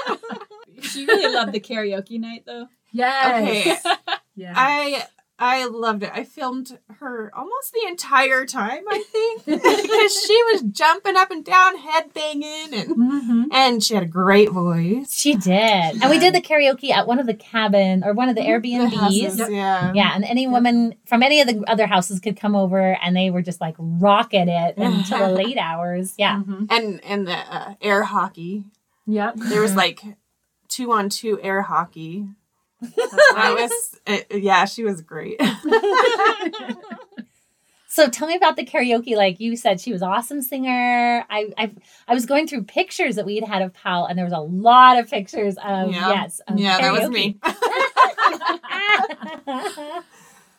She 0.80 1.06
really 1.06 1.34
loved 1.34 1.52
the 1.52 1.58
karaoke 1.58 2.20
night, 2.20 2.44
though. 2.46 2.68
yes 2.92 3.84
Okay. 3.84 3.96
yeah 4.36 4.52
I 4.56 5.04
I 5.36 5.64
loved 5.66 6.04
it. 6.04 6.12
I 6.14 6.22
filmed 6.22 6.78
her 7.00 7.30
almost 7.34 7.72
the 7.72 7.88
entire 7.88 8.44
time, 8.46 8.82
I 8.88 9.02
think, 9.10 9.44
because 9.46 10.24
she 10.26 10.42
was 10.52 10.62
jumping 10.70 11.16
up 11.16 11.30
and 11.30 11.44
down, 11.44 11.78
head 11.78 12.12
banging, 12.12 12.74
and 12.74 12.88
Mm-hmm. 12.96 13.42
and 13.52 13.82
she 13.82 13.94
had 13.94 14.02
a 14.02 14.06
great 14.06 14.50
voice. 14.50 15.12
She 15.12 15.34
did. 15.34 16.02
And 16.02 16.10
we 16.10 16.18
did 16.18 16.34
the 16.34 16.40
karaoke 16.40 16.90
at 16.90 17.06
one 17.06 17.18
of 17.18 17.26
the 17.26 17.34
cabin 17.34 18.02
or 18.04 18.12
one 18.12 18.28
of 18.28 18.34
the 18.36 18.42
The 18.42 18.48
Airbnbs. 18.48 18.94
houses, 18.94 19.38
yeah. 19.50 19.92
Yeah, 19.94 20.12
and 20.14 20.24
any 20.24 20.46
woman 20.46 20.94
from 21.06 21.22
any 21.22 21.40
of 21.40 21.46
the 21.48 21.62
other 21.68 21.86
houses 21.86 22.20
could 22.20 22.36
come 22.38 22.54
over 22.56 22.96
and 23.02 23.14
they 23.16 23.30
were 23.30 23.42
just 23.42 23.60
like 23.60 23.74
rocking 23.78 24.48
it 24.48 24.76
until 24.76 25.18
the 25.28 25.32
late 25.34 25.58
hours. 25.58 26.14
Yeah. 26.18 26.36
Mm-hmm. 26.40 26.64
And 26.70 27.04
and 27.04 27.26
the 27.26 27.32
uh, 27.36 27.74
air 27.80 28.04
hockey. 28.04 28.64
Yep. 29.06 29.36
There 29.36 29.60
was 29.62 29.74
like 29.74 30.02
two 30.68 30.92
on 30.92 31.08
two 31.08 31.40
air 31.42 31.62
hockey. 31.62 32.26
I 32.82 33.56
was, 33.58 34.00
uh, 34.06 34.18
yeah, 34.36 34.64
she 34.64 34.84
was 34.84 35.02
great. 35.02 35.40
So 37.90 38.08
tell 38.08 38.28
me 38.28 38.36
about 38.36 38.54
the 38.54 38.64
karaoke. 38.64 39.16
Like 39.16 39.40
you 39.40 39.56
said, 39.56 39.80
she 39.80 39.92
was 39.92 40.02
awesome 40.02 40.40
singer. 40.40 41.24
I 41.28 41.50
I, 41.58 41.72
I 42.06 42.14
was 42.14 42.26
going 42.26 42.46
through 42.46 42.62
pictures 42.64 43.16
that 43.16 43.26
we 43.26 43.34
had 43.36 43.44
had 43.48 43.62
of 43.62 43.74
Powell, 43.74 44.06
and 44.06 44.16
there 44.16 44.24
was 44.24 44.34
a 44.34 44.38
lot 44.38 44.98
of 44.98 45.10
pictures 45.10 45.56
of 45.56 45.90
Yeah. 45.90 46.08
yes. 46.10 46.40
Of 46.46 46.60
yeah, 46.60 46.78
that 46.80 46.92
was 46.92 47.10
me. 47.10 47.38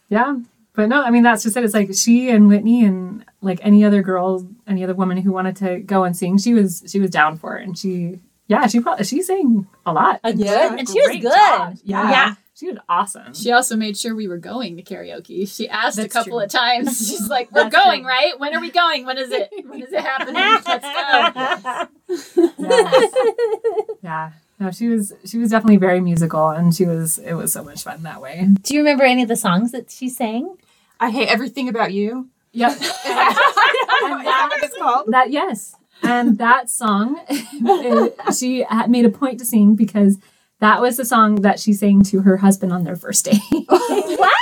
Yeah. 0.10 0.40
But 0.74 0.90
no, 0.90 1.02
I 1.04 1.12
mean 1.12 1.24
that's 1.24 1.44
just 1.44 1.56
it. 1.56 1.64
It's 1.64 1.74
like 1.74 1.94
she 1.94 2.30
and 2.30 2.48
Whitney 2.48 2.84
and 2.84 3.24
like 3.42 3.60
any 3.62 3.86
other 3.86 4.02
girl, 4.02 4.46
any 4.68 4.84
other 4.84 4.96
woman 4.96 5.18
who 5.18 5.32
wanted 5.32 5.56
to 5.58 5.80
go 5.80 6.04
and 6.04 6.18
sing, 6.18 6.40
she 6.40 6.54
was 6.54 6.84
she 6.88 7.00
was 7.00 7.12
down 7.12 7.38
for 7.38 7.58
it. 7.58 7.66
And 7.66 7.78
she 7.78 8.20
yeah, 8.50 8.68
she 8.68 8.82
probably 8.82 9.06
she 9.06 9.22
sang 9.22 9.68
a 9.86 9.94
lot. 9.94 10.20
A 10.26 10.34
Yeah, 10.34 10.70
good, 10.70 10.80
and 10.80 10.90
she 10.90 11.00
was 11.00 11.12
good. 11.12 11.32
job. 11.32 11.78
Yeah. 11.84 12.12
yeah. 12.12 12.34
She 12.56 12.68
was 12.68 12.78
awesome. 12.90 13.34
She 13.34 13.54
also 13.54 13.78
made 13.78 13.96
sure 13.98 14.14
we 14.14 14.28
were 14.28 14.38
going 14.38 14.76
to 14.76 14.84
karaoke. 14.84 15.48
She 15.48 15.70
asked 15.70 15.98
a 15.98 16.10
couple 16.10 16.34
true. 16.34 16.42
of 16.42 16.50
times. 16.50 16.98
She's 17.10 17.30
like, 17.30 17.50
"We're 17.54 17.70
That's 17.70 17.76
going, 17.86 18.02
true. 18.02 18.10
right? 18.10 18.38
When 18.38 18.54
are 18.54 18.60
we 18.60 18.70
going? 18.70 19.06
When 19.06 19.18
is 19.18 19.32
it? 19.32 19.50
When 19.66 19.82
is 19.82 19.94
it 19.94 20.02
happening? 20.02 20.36
Let's 20.68 22.36
go." 22.36 23.96
yeah. 24.04 24.32
No, 24.60 24.72
she 24.72 24.90
was 24.90 25.14
she 25.24 25.38
was 25.38 25.52
definitely 25.52 25.78
very 25.78 26.02
musical 26.02 26.50
and 26.50 26.76
she 26.76 26.86
was 26.86 27.18
it 27.20 27.34
was 27.34 27.54
so 27.54 27.64
much 27.64 27.84
fun 27.84 28.04
that 28.04 28.20
way. 28.22 28.46
Do 28.62 28.74
you 28.74 28.82
remember 28.82 29.06
any 29.06 29.22
of 29.22 29.30
the 29.30 29.38
songs 29.38 29.72
that 29.72 29.90
she 29.90 30.10
sang? 30.10 30.58
I 31.00 31.12
hate 31.12 31.30
everything 31.30 31.70
about 31.70 31.94
you. 31.94 32.28
Yep. 32.52 32.72
Is 32.74 32.80
that 32.80 34.48
what 34.52 34.64
it's 34.64 34.78
called? 34.78 35.06
that 35.14 35.32
yes. 35.32 35.76
And 36.04 36.38
that 36.38 36.70
song 36.70 37.22
it- 37.30 38.16
she 38.36 38.66
made 38.88 39.06
a 39.06 39.10
point 39.10 39.40
to 39.40 39.46
sing 39.46 39.76
because 39.76 40.18
that 40.60 40.82
was 40.82 40.98
the 40.98 41.06
song 41.06 41.36
that 41.42 41.60
she 41.60 41.72
sang 41.74 42.02
to 42.04 42.22
her 42.22 42.38
husband 42.38 42.74
on 42.74 42.84
their 42.84 42.96
first 42.98 43.26
date. 43.26 43.40
what? 43.68 43.70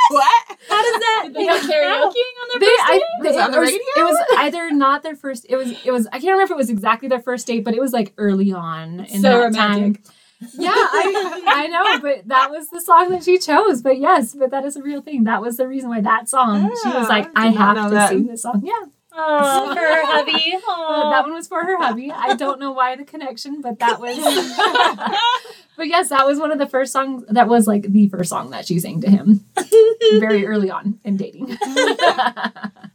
What? 0.10 0.58
How 0.70 0.82
does 0.82 1.00
that? 1.02 1.24
Did 1.26 1.36
they 1.36 1.46
go 1.46 1.58
karaoke 1.60 2.06
on 2.06 2.50
their 2.50 2.60
They, 2.60 2.66
first 2.66 2.84
I, 2.84 2.92
date? 2.98 3.04
they- 3.22 3.28
Was 3.30 3.36
it 3.38 3.42
on 3.42 3.52
the 3.52 3.60
was, 3.60 3.70
radio? 3.70 3.80
It 3.98 4.04
was 4.04 4.26
either 4.38 4.72
not 4.72 5.04
their 5.04 5.16
first. 5.16 5.46
It 5.50 5.56
was. 5.58 5.86
It 5.86 5.92
was. 5.92 6.08
I 6.08 6.12
can't 6.20 6.24
remember 6.32 6.44
if 6.44 6.52
it 6.52 6.58
was 6.58 6.70
exactly 6.70 7.08
their 7.08 7.20
first 7.22 7.46
date, 7.48 7.64
but 7.64 7.74
it 7.76 7.80
was 7.82 7.94
like 7.94 8.14
early 8.18 8.52
on 8.52 9.02
in 9.02 9.22
So 9.22 9.30
that 9.30 9.44
romantic. 9.44 10.04
time. 10.04 10.14
Yeah, 10.58 10.70
I 10.74 11.44
I 11.48 11.68
know, 11.68 12.00
but 12.00 12.28
that 12.28 12.52
was 12.52 12.70
the 12.70 12.80
song 12.82 13.10
that 13.10 13.24
she 13.24 13.38
chose. 13.40 13.82
But 13.82 13.98
yes, 14.00 14.34
but 14.36 14.52
that 14.52 14.66
is 14.66 14.76
a 14.76 14.82
real 14.84 15.02
thing. 15.02 15.24
That 15.26 15.42
was 15.42 15.58
the 15.58 15.68
reason 15.68 15.90
why 15.90 16.02
that 16.02 16.30
song. 16.30 16.62
she 16.84 16.90
was 16.90 17.06
Ah, 17.08 17.10
like, 17.10 17.28
I 17.36 17.48
I 17.48 17.50
have 17.52 17.76
to 17.90 17.96
that. 17.96 18.10
sing 18.10 18.28
this 18.28 18.44
song. 18.44 18.62
Yeah, 18.64 18.86
Oh, 19.20 19.74
her 19.76 20.06
hubby. 20.06 20.56
Uh, 20.70 21.10
that 21.10 21.24
one 21.24 21.34
was 21.34 21.48
for 21.48 21.64
her 21.64 21.78
hubby. 21.78 22.12
I 22.12 22.36
don't 22.36 22.60
know 22.60 22.72
why 22.72 22.96
the 22.96 23.04
connection, 23.04 23.62
but 23.62 23.80
that 23.80 24.00
was. 24.02 24.16
but 25.78 25.88
yes, 25.88 26.10
that 26.10 26.26
was 26.28 26.38
one 26.40 26.52
of 26.52 26.60
the 26.60 26.68
first 26.68 26.92
songs. 26.94 27.24
That 27.30 27.48
was 27.48 27.66
like 27.68 27.92
the 27.92 28.08
first 28.10 28.30
song 28.30 28.52
that 28.52 28.68
she 28.68 28.80
sang 28.80 29.02
to 29.02 29.10
him, 29.10 29.44
very 30.20 30.46
early 30.46 30.70
on 30.70 31.00
in 31.04 31.18
dating. 31.18 31.58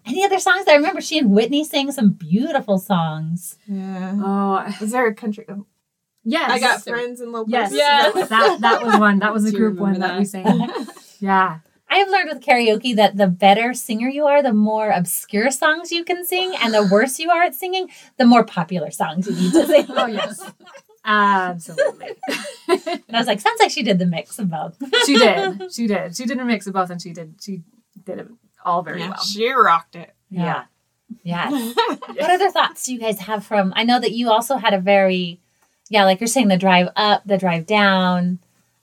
Any 0.06 0.24
other 0.24 0.38
songs? 0.38 0.66
I 0.68 0.74
remember 0.76 1.00
she 1.00 1.18
and 1.18 1.30
Whitney 1.32 1.64
sang 1.64 1.90
some 1.92 2.10
beautiful 2.12 2.78
songs. 2.78 3.56
Yeah. 3.66 4.16
oh 4.22 4.74
is 4.80 4.92
there 4.92 5.06
a 5.06 5.14
country? 5.14 5.44
oh, 5.48 5.66
yes, 6.24 6.50
I 6.50 6.58
got 6.60 6.82
friends 6.82 7.20
in 7.20 7.32
low 7.32 7.44
Yes, 7.48 7.70
places. 7.70 7.78
Yes. 7.78 8.28
that 8.28 8.60
that 8.60 8.82
was 8.84 8.96
one. 8.98 9.18
That 9.20 9.32
was 9.32 9.44
a 9.44 9.52
group 9.52 9.78
one 9.78 9.94
remember 9.94 10.08
that 10.14 10.18
we 10.18 10.24
sang. 10.24 10.68
Yeah, 11.20 11.58
I 11.92 11.96
have 11.98 12.08
learned 12.08 12.30
with 12.32 12.42
karaoke 12.42 12.96
that 12.96 13.16
the 13.16 13.26
better 13.26 13.74
singer 13.74 14.08
you 14.08 14.24
are, 14.26 14.42
the 14.42 14.52
more 14.52 14.90
obscure 14.90 15.50
songs 15.50 15.92
you 15.92 16.04
can 16.04 16.24
sing, 16.24 16.54
and 16.62 16.72
the 16.72 16.88
worse 16.90 17.18
you 17.18 17.30
are 17.30 17.42
at 17.42 17.54
singing, 17.54 17.88
the 18.16 18.24
more 18.24 18.44
popular 18.44 18.90
songs 18.90 19.26
you 19.26 19.34
need 19.34 19.52
to 19.52 19.66
sing. 19.66 19.86
Oh 19.90 20.06
yes, 20.06 20.40
absolutely. 21.04 22.08
And 22.68 23.16
I 23.16 23.18
was 23.18 23.26
like, 23.26 23.40
sounds 23.40 23.60
like 23.60 23.70
she 23.70 23.82
did 23.82 23.98
the 23.98 24.06
mix 24.06 24.38
of 24.38 24.48
both. 24.48 24.76
she 25.04 25.16
did. 25.18 25.70
She 25.74 25.86
did. 25.86 26.16
She 26.16 26.24
did 26.24 26.38
a 26.38 26.44
mix 26.44 26.66
of 26.66 26.72
both, 26.72 26.88
and 26.88 27.02
she 27.02 27.12
did. 27.12 27.34
She 27.40 27.62
did 28.04 28.20
it 28.20 28.28
all 28.64 28.82
very 28.82 29.00
Yeah, 29.00 29.10
well. 29.10 29.18
she 29.22 29.50
rocked 29.50 29.94
it. 29.96 30.14
Yeah. 30.30 30.64
Yeah. 31.22 31.50
what 32.06 32.30
other 32.30 32.50
thoughts 32.50 32.86
do 32.86 32.94
you 32.94 32.98
guys 32.98 33.18
have 33.20 33.44
from? 33.44 33.72
I 33.76 33.84
know 33.84 34.00
that 34.00 34.12
you 34.12 34.30
also 34.30 34.56
had 34.56 34.72
a 34.72 34.78
very, 34.78 35.40
yeah, 35.90 36.04
like 36.04 36.20
you're 36.20 36.28
saying, 36.28 36.48
the 36.48 36.56
drive 36.56 36.88
up, 36.96 37.22
the 37.26 37.36
drive 37.36 37.66
down, 37.66 38.38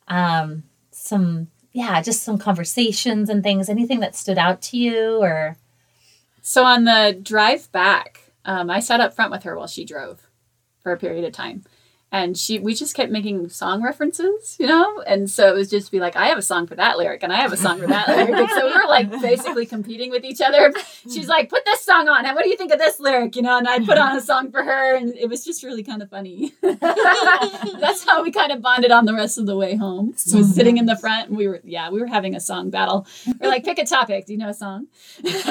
um, 0.08 0.64
some, 0.92 1.48
yeah, 1.80 2.02
just 2.02 2.24
some 2.24 2.38
conversations 2.38 3.30
and 3.30 3.42
things. 3.42 3.70
Anything 3.70 4.02
that 4.02 4.14
stood 4.14 4.38
out 4.38 4.62
to 4.64 4.78
you 4.78 5.20
or? 5.22 5.56
So 6.42 6.66
on 6.66 6.84
the 6.84 7.18
drive 7.24 7.72
back, 7.72 8.34
um, 8.44 8.70
I 8.70 8.82
sat 8.82 9.00
up 9.00 9.14
front 9.14 9.32
with 9.32 9.44
her 9.44 9.56
while 9.56 9.68
she 9.68 9.86
drove 9.86 10.28
for 10.82 10.92
a 10.92 10.98
period 10.98 11.24
of 11.24 11.32
time. 11.32 11.64
And 12.12 12.38
she 12.38 12.58
we 12.60 12.74
just 12.74 12.96
kept 12.96 13.12
making 13.12 13.50
song 13.50 13.84
references, 13.84 14.58
you 14.60 14.66
know? 14.66 15.04
And 15.06 15.30
so 15.30 15.50
it 15.50 15.56
was 15.56 15.70
just 15.70 15.92
be 15.92 16.00
like, 16.00 16.16
I 16.16 16.28
have 16.28 16.38
a 16.38 16.42
song 16.42 16.66
for 16.66 16.76
that 16.76 16.98
lyric 16.98 17.22
and 17.22 17.32
I 17.32 17.38
have 17.38 17.54
a 17.54 17.58
song 17.58 17.80
for 17.80 17.88
that 17.88 18.08
lyric. 18.08 18.50
So 18.50 18.66
we 18.66 18.74
were 18.74 18.88
like 18.88 19.12
basically 19.22 19.66
competing 19.66 20.10
with 20.10 20.24
each 20.24 20.42
other. 20.42 20.74
She's 21.04 21.28
like, 21.28 21.50
put 21.50 21.66
this 21.66 21.84
song 21.84 22.08
on. 22.08 22.26
And 22.26 22.36
what 22.36 22.44
do 22.44 22.50
you 22.50 22.58
think 22.58 22.72
of 22.72 22.80
this 22.80 23.00
lyric? 23.00 23.36
You 23.36 23.44
know, 23.44 23.58
and 23.58 23.68
I 23.68 23.80
put 23.80 23.98
on 23.98 24.16
a 24.18 24.22
song 24.22 24.52
for 24.52 24.64
her 24.64 24.96
and 24.96 25.16
it 25.16 25.30
was 25.30 25.46
just 25.46 25.64
really 25.64 25.84
kind 25.84 26.02
of 26.02 26.10
funny. 26.10 26.54
That's 26.62 28.04
how 28.06 28.24
we 28.24 28.32
kind 28.32 28.52
of 28.52 28.62
bonded 28.62 28.92
on 28.92 29.06
the 29.06 29.14
rest 29.14 29.38
of 29.38 29.46
the 29.46 29.56
way 29.56 29.76
home. 29.76 30.14
So 30.16 30.38
was 30.38 30.48
mm-hmm. 30.48 30.56
sitting 30.56 30.78
in 30.78 30.86
the 30.88 30.96
front 30.96 31.30
and 31.30 31.38
we 31.38 31.48
were 31.48 31.62
yeah, 31.64 31.90
we 31.90 32.00
were 32.00 32.08
having 32.08 32.36
a 32.36 32.40
song 32.40 32.70
battle. 32.70 33.06
We're 33.40 33.50
like, 33.50 33.64
pick 33.64 33.78
a 33.78 33.86
topic. 33.86 34.26
Do 34.26 34.34
you 34.34 34.40
know 34.40 34.50
a 34.50 34.54
song? 34.54 34.88
That's 35.22 35.46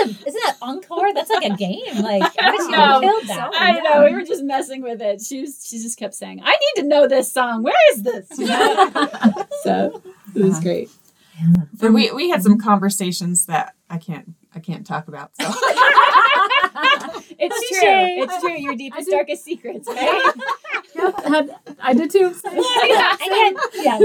a, 0.00 0.28
isn't 0.28 0.42
that 0.44 0.56
encore? 0.62 1.12
That's 1.14 1.30
like 1.30 1.44
a 1.44 1.56
game. 1.56 2.02
Like, 2.02 2.22
I, 2.38 2.50
did 2.50 2.60
she 2.60 2.70
No. 2.70 3.00
that? 3.00 3.50
I 3.54 3.80
know 3.80 4.04
we 4.04 4.14
were 4.14 4.24
just 4.24 4.42
messing 4.42 4.82
with 4.82 4.91
it. 5.00 5.20
She 5.22 5.40
was, 5.42 5.64
she 5.66 5.78
just 5.78 5.98
kept 5.98 6.14
saying, 6.14 6.40
"I 6.42 6.50
need 6.76 6.82
to 6.82 6.88
know 6.88 7.06
this 7.08 7.32
song. 7.32 7.62
Where 7.62 7.74
is 7.92 8.02
this?" 8.02 8.26
You 8.38 8.46
know? 8.46 8.90
so 9.62 10.02
it 10.34 10.42
was 10.44 10.60
great. 10.60 10.90
But 11.80 11.92
we 11.92 12.10
we 12.12 12.28
had 12.30 12.42
some 12.42 12.58
conversations 12.58 13.46
that 13.46 13.74
I 13.90 13.98
can't 13.98 14.34
I 14.54 14.60
can't 14.60 14.86
talk 14.86 15.08
about. 15.08 15.30
So 15.40 15.46
It's 17.44 17.70
Touche. 17.70 17.80
true. 17.80 18.22
It's 18.22 18.40
true. 18.40 18.56
Your 18.56 18.76
deepest, 18.76 19.10
darkest 19.10 19.44
secrets, 19.44 19.88
right? 19.88 20.32
Yep, 20.94 21.24
had, 21.24 21.56
I 21.80 21.92
did 21.94 22.10
too. 22.10 22.32
I 22.44 23.16
can't- 23.18 23.58
yeah. 23.84 23.98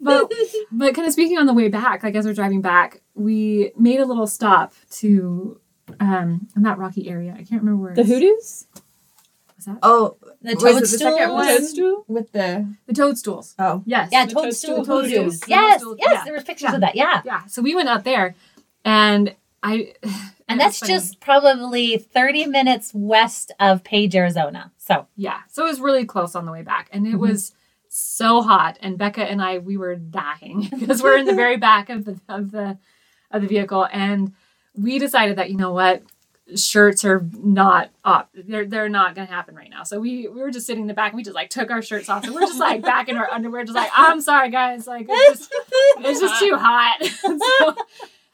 but 0.00 0.30
but 0.70 0.94
kind 0.94 1.06
of 1.06 1.12
speaking 1.12 1.38
on 1.38 1.46
the 1.46 1.54
way 1.54 1.68
back, 1.68 2.02
like 2.04 2.14
as 2.14 2.26
we're 2.26 2.34
driving 2.34 2.60
back, 2.60 3.00
we 3.14 3.72
made 3.76 3.98
a 4.00 4.04
little 4.04 4.26
stop 4.26 4.74
to 4.90 5.60
um 5.98 6.46
in 6.54 6.62
that 6.62 6.78
rocky 6.78 7.08
area. 7.08 7.32
I 7.32 7.42
can't 7.42 7.62
remember 7.62 7.82
where 7.82 7.94
The 7.94 8.04
hoodoos, 8.04 8.66
was 8.74 8.75
that 9.66 9.78
oh 9.82 10.16
The 10.42 10.54
Was 10.54 10.62
the 10.62 10.70
toadstool. 10.72 10.98
second 11.18 11.32
one? 11.32 11.46
toadstool. 11.46 12.04
with 12.08 12.32
the 12.32 12.66
the 12.86 12.94
toadstools. 12.94 13.54
oh 13.58 13.82
Yes. 13.86 14.08
Yeah, 14.12 14.26
The 14.26 14.32
toadstool 14.34 14.76
toadstool. 14.84 15.02
hoodoos. 15.02 15.40
Toadstools. 15.40 15.46
Yes, 15.48 15.82
yes, 15.98 15.98
yeah. 16.14 16.24
there 16.24 16.34
was 16.34 16.44
pictures 16.44 16.68
Yeah. 16.70 16.74
of 16.76 16.80
that. 16.80 16.94
Yeah. 16.96 17.22
Yeah. 17.24 17.44
So 17.46 17.60
we 17.62 17.74
went 17.74 17.88
out 17.88 18.04
there, 18.04 18.34
and 18.84 19.34
I. 19.62 19.94
And 20.48 20.60
that's 20.60 20.78
just 20.78 21.18
probably 21.18 21.98
30 21.98 22.46
minutes 22.46 22.92
west 22.94 23.50
of 23.58 23.82
Page, 23.82 24.14
Arizona. 24.14 24.70
So, 24.78 25.08
Yeah. 25.16 25.40
So 25.48 25.64
it 25.64 25.68
was 25.70 25.80
really 25.80 26.04
close 26.04 26.36
on 26.36 26.46
the 26.46 26.52
way 26.52 26.62
back. 26.62 26.88
And 26.92 27.04
it 27.04 27.14
Mhm. 27.14 27.18
was 27.18 27.50
so 27.88 28.42
hot. 28.42 28.78
And 28.80 28.96
Becca 28.96 29.24
and 29.24 29.42
I, 29.42 29.58
we 29.58 29.76
were 29.76 29.96
dying 29.96 30.68
because 30.78 31.02
we're 31.02 31.16
in 31.18 31.26
the 31.26 31.34
very 31.34 31.56
back 31.56 31.90
of 31.90 32.04
the 32.04 32.20
of 32.28 32.52
the 32.52 32.78
of 33.32 33.42
the 33.42 33.48
vehicle. 33.48 33.88
And 33.92 34.34
we 34.76 35.00
decided 35.00 35.34
that, 35.38 35.50
you 35.50 35.56
know 35.56 35.72
what? 35.72 36.04
Shirts 36.54 37.04
are 37.04 37.28
not 37.32 37.90
up. 38.04 38.30
They're 38.34 38.66
they're 38.66 38.88
not 38.88 39.14
gonna 39.14 39.26
happen 39.26 39.56
right 39.56 39.70
now. 39.70 39.82
So 39.82 39.98
we 39.98 40.28
we 40.28 40.40
were 40.40 40.50
just 40.50 40.66
sitting 40.66 40.82
in 40.82 40.86
the 40.86 40.94
back 40.94 41.12
and 41.12 41.16
we 41.16 41.24
just 41.24 41.34
like 41.34 41.50
took 41.50 41.70
our 41.70 41.82
shirts 41.82 42.08
off. 42.08 42.24
And 42.24 42.34
we're 42.34 42.42
just 42.42 42.60
like 42.60 42.82
back 42.82 43.08
in 43.08 43.16
our 43.16 43.28
underwear, 43.30 43.64
just 43.64 43.74
like, 43.74 43.90
I'm 43.92 44.20
sorry 44.20 44.50
guys. 44.50 44.86
Like 44.86 45.06
it's 45.08 45.40
just 45.40 45.52
it's 45.98 46.20
just 46.20 46.40
too 46.40 46.56
hot. 46.56 47.04
so, 47.04 47.76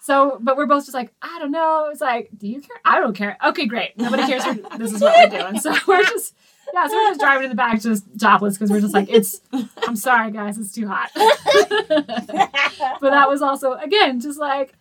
so, 0.02 0.38
but 0.40 0.56
we're 0.56 0.66
both 0.66 0.84
just 0.84 0.94
like, 0.94 1.12
I 1.22 1.38
don't 1.38 1.52
know. 1.52 1.88
It's 1.92 2.00
like, 2.00 2.28
do 2.36 2.48
you 2.48 2.60
care? 2.60 2.76
I 2.84 2.98
don't 2.98 3.14
care. 3.14 3.38
Okay, 3.46 3.66
great. 3.66 3.96
Nobody 3.96 4.24
cares. 4.24 4.42
This 4.76 4.92
is 4.92 5.00
what 5.00 5.14
we're 5.16 5.38
doing. 5.38 5.60
So 5.60 5.72
we're 5.86 6.02
just, 6.02 6.34
yeah, 6.74 6.88
so 6.88 6.94
we're 6.96 7.10
just 7.10 7.20
driving 7.20 7.44
in 7.44 7.50
the 7.50 7.54
back, 7.56 7.80
just 7.80 8.04
jobless 8.16 8.54
because 8.54 8.68
we're 8.68 8.80
just 8.80 8.94
like, 8.94 9.08
it's, 9.08 9.40
I'm 9.86 9.94
sorry, 9.94 10.32
guys, 10.32 10.58
it's 10.58 10.72
too 10.72 10.88
hot. 10.88 11.10
but 11.14 13.10
that 13.10 13.28
was 13.28 13.42
also, 13.42 13.74
again, 13.74 14.18
just 14.18 14.40
like, 14.40 14.74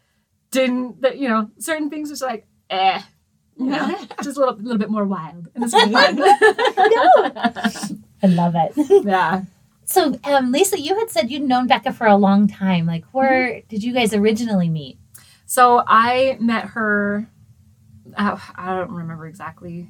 didn't, 0.49 1.01
that 1.01 1.19
you 1.19 1.29
know, 1.29 1.51
certain 1.59 1.91
things 1.91 2.09
just 2.09 2.23
like, 2.23 2.47
eh. 2.71 2.99
You 3.57 3.65
know, 3.67 3.95
just 4.23 4.37
a 4.37 4.39
little, 4.39 4.55
little 4.55 4.77
bit 4.77 4.89
more 4.89 5.05
wild. 5.05 5.49
And 5.53 5.63
it's 5.63 5.73
really 5.73 5.91
fun. 5.91 6.19
I 8.23 8.27
love 8.27 8.55
it. 8.55 8.71
yeah. 9.05 9.43
So, 9.85 10.17
um, 10.23 10.51
Lisa, 10.51 10.79
you 10.79 10.97
had 10.97 11.09
said 11.09 11.29
you'd 11.29 11.41
known 11.41 11.67
Becca 11.67 11.93
for 11.93 12.07
a 12.07 12.15
long 12.15 12.47
time. 12.47 12.85
Like, 12.85 13.03
where 13.11 13.61
did 13.67 13.83
you 13.83 13.93
guys 13.93 14.13
originally 14.13 14.69
meet? 14.69 14.97
So 15.45 15.83
I 15.85 16.37
met 16.39 16.65
her. 16.67 17.27
Uh, 18.15 18.37
I 18.55 18.75
don't 18.75 18.91
remember 18.91 19.27
exactly 19.27 19.89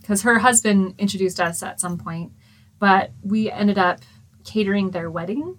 because 0.00 0.22
her 0.22 0.38
husband 0.38 0.94
introduced 0.98 1.40
us 1.40 1.62
at 1.62 1.80
some 1.80 1.98
point, 1.98 2.32
but 2.78 3.12
we 3.22 3.50
ended 3.50 3.78
up 3.78 4.00
catering 4.44 4.90
their 4.90 5.10
wedding. 5.10 5.58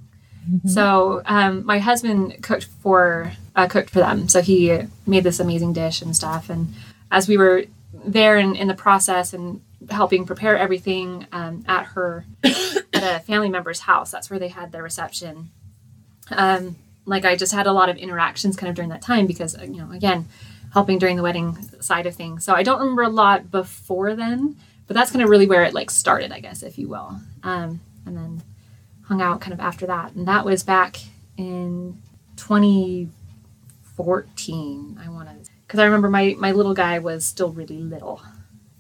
So 0.65 1.21
um, 1.25 1.65
my 1.65 1.79
husband 1.79 2.41
cooked 2.41 2.65
for 2.81 3.31
uh, 3.55 3.67
cooked 3.67 3.89
for 3.89 3.99
them. 3.99 4.27
So 4.27 4.41
he 4.41 4.79
made 5.05 5.23
this 5.23 5.39
amazing 5.39 5.73
dish 5.73 6.01
and 6.01 6.15
stuff. 6.15 6.49
And 6.49 6.73
as 7.11 7.27
we 7.27 7.37
were 7.37 7.65
there 7.93 8.37
in, 8.37 8.55
in 8.55 8.67
the 8.67 8.73
process 8.73 9.33
and 9.33 9.61
helping 9.89 10.25
prepare 10.25 10.57
everything 10.57 11.27
um, 11.31 11.63
at 11.67 11.85
her 11.87 12.25
at 12.43 12.85
a 12.93 13.19
family 13.19 13.49
member's 13.49 13.81
house, 13.81 14.11
that's 14.11 14.29
where 14.29 14.39
they 14.39 14.47
had 14.47 14.71
their 14.71 14.83
reception. 14.83 15.49
Um, 16.29 16.77
like 17.05 17.25
I 17.25 17.35
just 17.35 17.53
had 17.53 17.67
a 17.67 17.73
lot 17.73 17.89
of 17.89 17.97
interactions 17.97 18.55
kind 18.55 18.69
of 18.69 18.75
during 18.75 18.89
that 18.89 19.01
time 19.01 19.27
because 19.27 19.57
uh, 19.57 19.63
you 19.63 19.77
know 19.77 19.91
again 19.91 20.27
helping 20.73 20.97
during 20.97 21.17
the 21.17 21.23
wedding 21.23 21.61
side 21.81 22.05
of 22.05 22.15
things. 22.15 22.45
So 22.45 22.53
I 22.53 22.63
don't 22.63 22.79
remember 22.79 23.03
a 23.03 23.09
lot 23.09 23.51
before 23.51 24.15
then, 24.15 24.55
but 24.87 24.93
that's 24.93 25.11
kind 25.11 25.21
of 25.21 25.29
really 25.29 25.45
where 25.45 25.63
it 25.63 25.73
like 25.73 25.91
started, 25.91 26.31
I 26.31 26.39
guess, 26.39 26.63
if 26.63 26.77
you 26.77 26.87
will. 26.87 27.19
Um, 27.43 27.81
and 28.05 28.15
then 28.15 28.41
hung 29.03 29.21
out 29.21 29.41
kind 29.41 29.51
of 29.53 29.59
after 29.59 29.85
that, 29.87 30.13
and 30.13 30.25
that 30.27 30.45
was 30.45 30.63
back 30.63 31.01
in 31.37 32.01
2014. 32.37 34.99
I 35.03 35.09
want 35.09 35.27
to 35.27 35.35
because 35.71 35.79
I 35.79 35.85
remember 35.85 36.09
my 36.09 36.35
my 36.37 36.51
little 36.51 36.73
guy 36.73 36.99
was 36.99 37.23
still 37.23 37.49
really 37.49 37.77
little, 37.77 38.21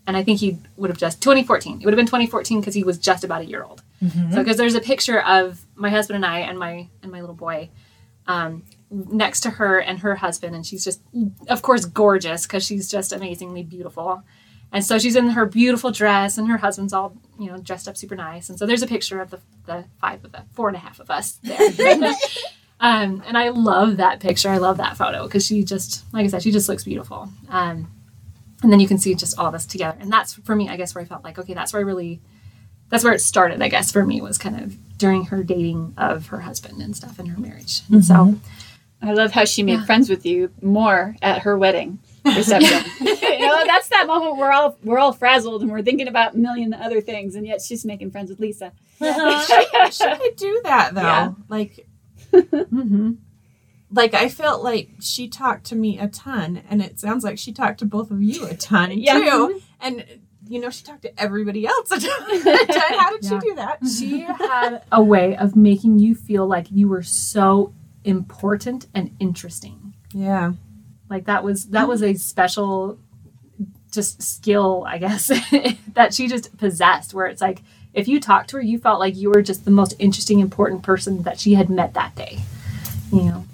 and 0.05 0.17
I 0.17 0.23
think 0.23 0.41
he 0.41 0.57
would 0.75 0.89
have 0.89 0.97
just 0.97 1.21
2014. 1.21 1.79
It 1.79 1.85
would 1.85 1.93
have 1.93 1.97
been 1.97 2.05
2014 2.05 2.59
because 2.59 2.73
he 2.73 2.83
was 2.83 2.97
just 2.97 3.23
about 3.23 3.43
a 3.43 3.45
year 3.45 3.63
old. 3.63 3.81
So 4.33 4.39
because 4.43 4.57
there's 4.57 4.75
a 4.75 4.81
picture 4.81 5.21
of 5.21 5.61
my 5.75 5.89
husband 5.89 6.17
and 6.17 6.25
I 6.25 6.39
and 6.39 6.59
my 6.59 6.89
and 7.01 7.09
my 7.09 7.21
little 7.21 7.35
boy 7.35 7.69
um, 8.27 8.63
next 8.89 9.39
to 9.41 9.51
her 9.51 9.79
and 9.79 9.99
her 9.99 10.15
husband, 10.15 10.53
and 10.53 10.65
she's 10.65 10.83
just, 10.83 10.99
of 11.47 11.61
course, 11.61 11.85
gorgeous 11.85 12.45
because 12.45 12.65
she's 12.65 12.91
just 12.91 13.13
amazingly 13.13 13.63
beautiful. 13.63 14.23
And 14.73 14.83
so 14.83 14.99
she's 14.99 15.15
in 15.15 15.29
her 15.29 15.45
beautiful 15.45 15.91
dress, 15.91 16.37
and 16.37 16.49
her 16.49 16.57
husband's 16.57 16.91
all, 16.91 17.15
you 17.39 17.47
know, 17.47 17.57
dressed 17.57 17.87
up 17.87 17.95
super 17.95 18.17
nice. 18.17 18.49
And 18.49 18.59
so 18.59 18.65
there's 18.65 18.81
a 18.81 18.87
picture 18.87 19.21
of 19.21 19.29
the, 19.29 19.39
the 19.65 19.85
five 20.01 20.25
of 20.25 20.33
the 20.33 20.43
four 20.51 20.67
and 20.67 20.75
a 20.75 20.79
half 20.81 20.99
of 20.99 21.09
us 21.09 21.39
there. 21.41 21.69
um, 22.81 23.23
and 23.27 23.37
I 23.37 23.49
love 23.49 23.97
that 23.97 24.19
picture. 24.19 24.49
I 24.49 24.57
love 24.57 24.77
that 24.77 24.97
photo 24.97 25.23
because 25.23 25.45
she 25.45 25.63
just, 25.63 26.03
like 26.11 26.25
I 26.25 26.27
said, 26.27 26.41
she 26.41 26.51
just 26.51 26.67
looks 26.67 26.83
beautiful. 26.83 27.29
Um, 27.47 27.87
and 28.63 28.71
then 28.71 28.79
you 28.79 28.87
can 28.87 28.97
see 28.97 29.13
just 29.15 29.37
all 29.39 29.45
of 29.45 29.53
us 29.53 29.65
together. 29.67 29.97
And 30.01 30.11
that's 30.11 30.33
for 30.33 30.55
me, 30.55 30.67
I 30.67 30.77
guess, 30.77 30.93
where 30.93 31.03
I 31.03 31.05
felt 31.05 31.23
like, 31.23 31.37
okay, 31.37 31.53
that's 31.53 31.73
where 31.73 31.81
I 31.81 31.85
really, 31.85 32.21
that's 32.89 33.03
where 33.03 33.13
it 33.13 33.19
started, 33.19 33.61
I 33.61 33.69
guess, 33.69 33.91
for 33.91 34.03
me 34.03 34.19
was 34.19 34.37
kind 34.39 34.59
of 34.59 34.97
during 34.97 35.25
her 35.25 35.43
dating 35.43 35.93
of 35.95 36.27
her 36.27 36.39
husband 36.39 36.81
and 36.81 36.95
stuff 36.95 37.19
and 37.19 37.29
her 37.29 37.39
marriage. 37.39 37.81
And 37.91 38.03
so, 38.03 38.35
I 39.03 39.13
love 39.13 39.31
how 39.31 39.45
she 39.45 39.63
made 39.63 39.83
friends 39.85 40.09
with 40.09 40.25
you 40.25 40.51
more 40.61 41.15
at 41.21 41.41
her 41.41 41.57
wedding 41.57 41.99
reception. 42.23 42.83
you 42.99 43.39
know, 43.39 43.63
that's 43.65 43.87
that 43.89 44.05
moment 44.05 44.37
we're 44.37 44.51
all 44.51 44.77
we're 44.83 44.99
all 44.99 45.11
frazzled 45.11 45.63
and 45.63 45.71
we're 45.71 45.81
thinking 45.81 46.07
about 46.07 46.35
a 46.35 46.37
million 46.37 46.73
other 46.73 47.01
things, 47.01 47.35
and 47.35 47.47
yet 47.47 47.61
she's 47.61 47.83
making 47.83 48.11
friends 48.11 48.29
with 48.29 48.39
Lisa. 48.39 48.73
Should 48.99 49.09
I 49.09 50.31
do 50.37 50.61
that 50.65 50.93
though? 50.93 51.01
Yeah. 51.01 51.31
Like, 51.49 51.87
mhm. 52.33 53.17
like 53.91 54.13
I 54.13 54.29
felt 54.29 54.63
like 54.63 54.89
she 54.99 55.27
talked 55.27 55.65
to 55.67 55.75
me 55.75 55.99
a 55.99 56.07
ton, 56.07 56.61
and 56.69 56.81
it 56.81 56.99
sounds 56.99 57.23
like 57.23 57.37
she 57.37 57.51
talked 57.51 57.79
to 57.79 57.85
both 57.85 58.11
of 58.11 58.21
you 58.21 58.45
a 58.45 58.55
ton 58.55 58.91
Yeah. 58.97 59.19
too. 59.19 59.61
And 59.79 60.05
you 60.47 60.59
know, 60.59 60.69
she 60.69 60.83
talked 60.83 61.03
to 61.03 61.21
everybody 61.21 61.65
else 61.65 61.91
a 61.91 61.99
ton. 61.99 62.41
How 62.99 63.11
did 63.11 63.23
she 63.23 63.39
do 63.39 63.55
that? 63.55 63.79
she 63.87 64.19
had 64.39 64.83
a 64.91 65.01
way 65.01 65.37
of 65.37 65.55
making 65.55 65.99
you 65.99 66.13
feel 66.15 66.45
like 66.45 66.67
you 66.71 66.89
were 66.89 67.03
so 67.03 67.73
important 68.03 68.87
and 68.93 69.15
interesting. 69.19 69.93
Yeah. 70.13 70.53
Like 71.09 71.25
that 71.25 71.43
was 71.43 71.67
that 71.67 71.87
was 71.87 72.01
a 72.03 72.15
special 72.15 72.99
just 73.91 74.21
skill, 74.21 74.85
I 74.87 74.97
guess, 74.97 75.27
that 75.93 76.13
she 76.13 76.27
just 76.27 76.57
possessed 76.57 77.13
where 77.13 77.27
it's 77.27 77.41
like 77.41 77.61
if 77.93 78.07
you 78.07 78.19
talked 78.19 78.49
to 78.51 78.57
her, 78.57 78.61
you 78.61 78.79
felt 78.79 78.99
like 78.99 79.15
you 79.15 79.29
were 79.29 79.41
just 79.41 79.65
the 79.65 79.71
most 79.71 79.93
interesting, 79.99 80.39
important 80.39 80.83
person 80.83 81.23
that 81.23 81.39
she 81.39 81.53
had 81.55 81.69
met 81.69 81.93
that 81.93 82.15
day. 82.15 82.39
You 83.11 83.23
know. 83.23 83.45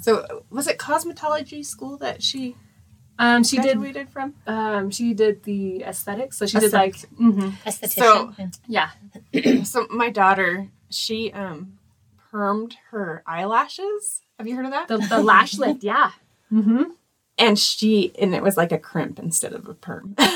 So 0.00 0.44
was 0.50 0.66
it 0.66 0.78
cosmetology 0.78 1.64
school 1.64 1.96
that 1.98 2.22
she 2.22 2.56
Um 3.18 3.44
she 3.44 3.56
did 3.58 3.76
graduated 3.76 4.08
from? 4.08 4.34
um 4.46 4.90
she 4.90 5.12
did 5.14 5.42
the 5.44 5.82
aesthetics. 5.84 6.36
So 6.38 6.46
she 6.46 6.58
did 6.58 6.72
like 6.72 6.94
Aesthetics. 6.94 7.20
mhm, 7.20 7.52
Esthetician. 7.64 8.58
yeah. 8.66 8.90
so 9.64 9.86
my 9.90 10.10
daughter, 10.10 10.68
she 10.90 11.32
um 11.32 11.78
permed 12.32 12.74
her 12.90 13.22
eyelashes. 13.26 14.22
Have 14.38 14.46
you 14.46 14.56
heard 14.56 14.64
of 14.66 14.72
that? 14.72 14.88
The, 14.88 14.98
the 14.98 15.18
lash 15.22 15.58
lift, 15.58 15.82
yeah. 15.82 16.12
Mm-hmm. 16.52 16.84
And 17.40 17.58
she 17.58 18.12
and 18.18 18.34
it 18.34 18.42
was 18.42 18.56
like 18.56 18.70
a 18.70 18.78
crimp 18.78 19.18
instead 19.18 19.54
of 19.54 19.66
a 19.66 19.74
perm. 19.74 20.14
a 20.18 20.28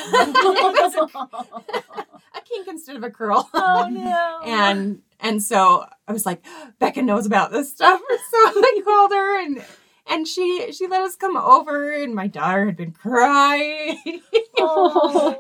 kink 2.45 2.67
instead 2.67 2.97
of 2.97 3.05
a 3.05 3.11
curl. 3.11 3.49
Oh 3.55 3.89
no. 3.91 4.41
and 4.45 5.03
and 5.21 5.43
so 5.43 5.87
I 6.09 6.13
was 6.13 6.27
like, 6.27 6.45
Becca 6.79 7.03
knows 7.03 7.27
about 7.27 7.53
this 7.53 7.71
stuff. 7.71 8.01
So 8.11 8.39
I 8.39 8.81
called 8.85 9.13
her 9.13 9.45
and 9.45 9.63
and 10.07 10.27
she 10.27 10.73
she 10.73 10.87
let 10.87 11.03
us 11.03 11.15
come 11.15 11.37
over 11.37 11.93
and 11.93 12.15
my 12.15 12.27
daughter 12.27 12.67
had 12.67 12.77
been 12.77 12.93
crying. 12.93 14.23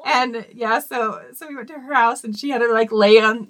and 0.06 0.46
yeah, 0.52 0.78
so 0.80 1.22
so 1.34 1.48
we 1.48 1.56
went 1.56 1.68
to 1.68 1.74
her 1.74 1.94
house 1.94 2.24
and 2.24 2.38
she 2.38 2.50
had 2.50 2.58
to 2.58 2.70
like 2.72 2.92
lay 2.92 3.18
on 3.18 3.48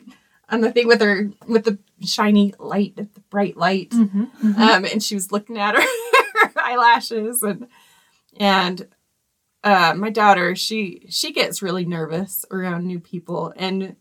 on 0.49 0.61
the 0.61 0.71
thing 0.71 0.87
with 0.87 1.01
her 1.01 1.31
with 1.49 1.65
the 1.65 1.79
shiny 2.05 2.55
light, 2.59 2.95
the 2.97 3.09
bright 3.29 3.57
light. 3.57 3.91
Mm-hmm. 3.91 4.61
Um 4.61 4.85
and 4.85 5.03
she 5.03 5.15
was 5.17 5.33
looking 5.33 5.59
at 5.59 5.75
her, 5.75 5.83
her 5.83 6.53
eyelashes 6.57 7.43
and 7.43 7.67
and 8.37 8.89
uh, 9.63 9.95
my 9.97 10.11
daughter, 10.11 10.55
she 10.55 11.07
she 11.09 11.33
gets 11.33 11.63
really 11.63 11.85
nervous 11.85 12.45
around 12.51 12.87
new 12.87 13.01
people, 13.01 13.53
and 13.57 13.97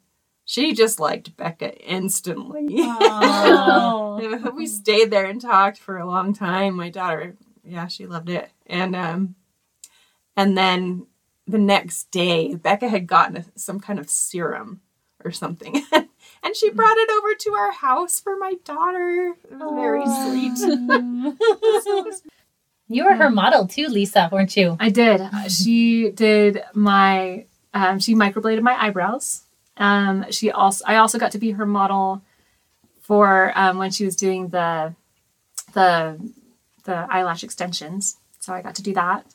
she 0.45 0.73
just 0.73 0.99
liked 0.99 1.37
Becca 1.37 1.77
instantly. 1.79 2.67
we 4.55 4.67
stayed 4.67 5.09
there 5.09 5.25
and 5.25 5.41
talked 5.41 5.77
for 5.77 5.97
a 5.97 6.05
long 6.05 6.33
time. 6.33 6.75
My 6.75 6.89
daughter, 6.89 7.35
yeah, 7.63 7.87
she 7.87 8.05
loved 8.05 8.29
it, 8.29 8.51
and 8.65 8.95
um, 8.95 9.35
and 10.35 10.57
then 10.57 11.07
the 11.47 11.59
next 11.59 12.11
day, 12.11 12.55
Becca 12.55 12.89
had 12.89 13.07
gotten 13.07 13.37
a, 13.37 13.45
some 13.55 13.79
kind 13.79 13.99
of 13.99 14.09
serum 14.09 14.81
or 15.23 15.31
something. 15.31 15.83
And 16.43 16.55
she 16.57 16.69
brought 16.69 16.97
it 16.97 17.09
over 17.09 17.35
to 17.35 17.53
our 17.53 17.71
house 17.71 18.19
for 18.19 18.35
my 18.35 18.55
daughter. 18.65 19.33
It 19.49 19.57
was 19.57 19.73
very 19.73 20.05
sweet. 20.05 20.59
You 22.87 23.05
were 23.05 23.15
her 23.15 23.29
model 23.29 23.67
too, 23.67 23.87
Lisa, 23.87 24.29
weren't 24.31 24.55
you? 24.55 24.77
I 24.79 24.89
did. 24.89 25.21
She 25.49 26.11
did 26.11 26.63
my. 26.73 27.45
Um, 27.73 27.99
she 27.99 28.13
microbladed 28.13 28.61
my 28.61 28.81
eyebrows. 28.81 29.43
Um, 29.77 30.25
she 30.31 30.51
also. 30.51 30.83
I 30.85 30.97
also 30.97 31.17
got 31.17 31.31
to 31.31 31.39
be 31.39 31.51
her 31.51 31.65
model 31.65 32.21
for 33.01 33.51
um, 33.55 33.77
when 33.77 33.91
she 33.91 34.05
was 34.05 34.15
doing 34.15 34.49
the 34.49 34.93
the 35.73 36.19
the 36.83 37.07
eyelash 37.09 37.43
extensions. 37.43 38.17
So 38.39 38.53
I 38.53 38.61
got 38.61 38.75
to 38.75 38.83
do 38.83 38.93
that. 38.93 39.25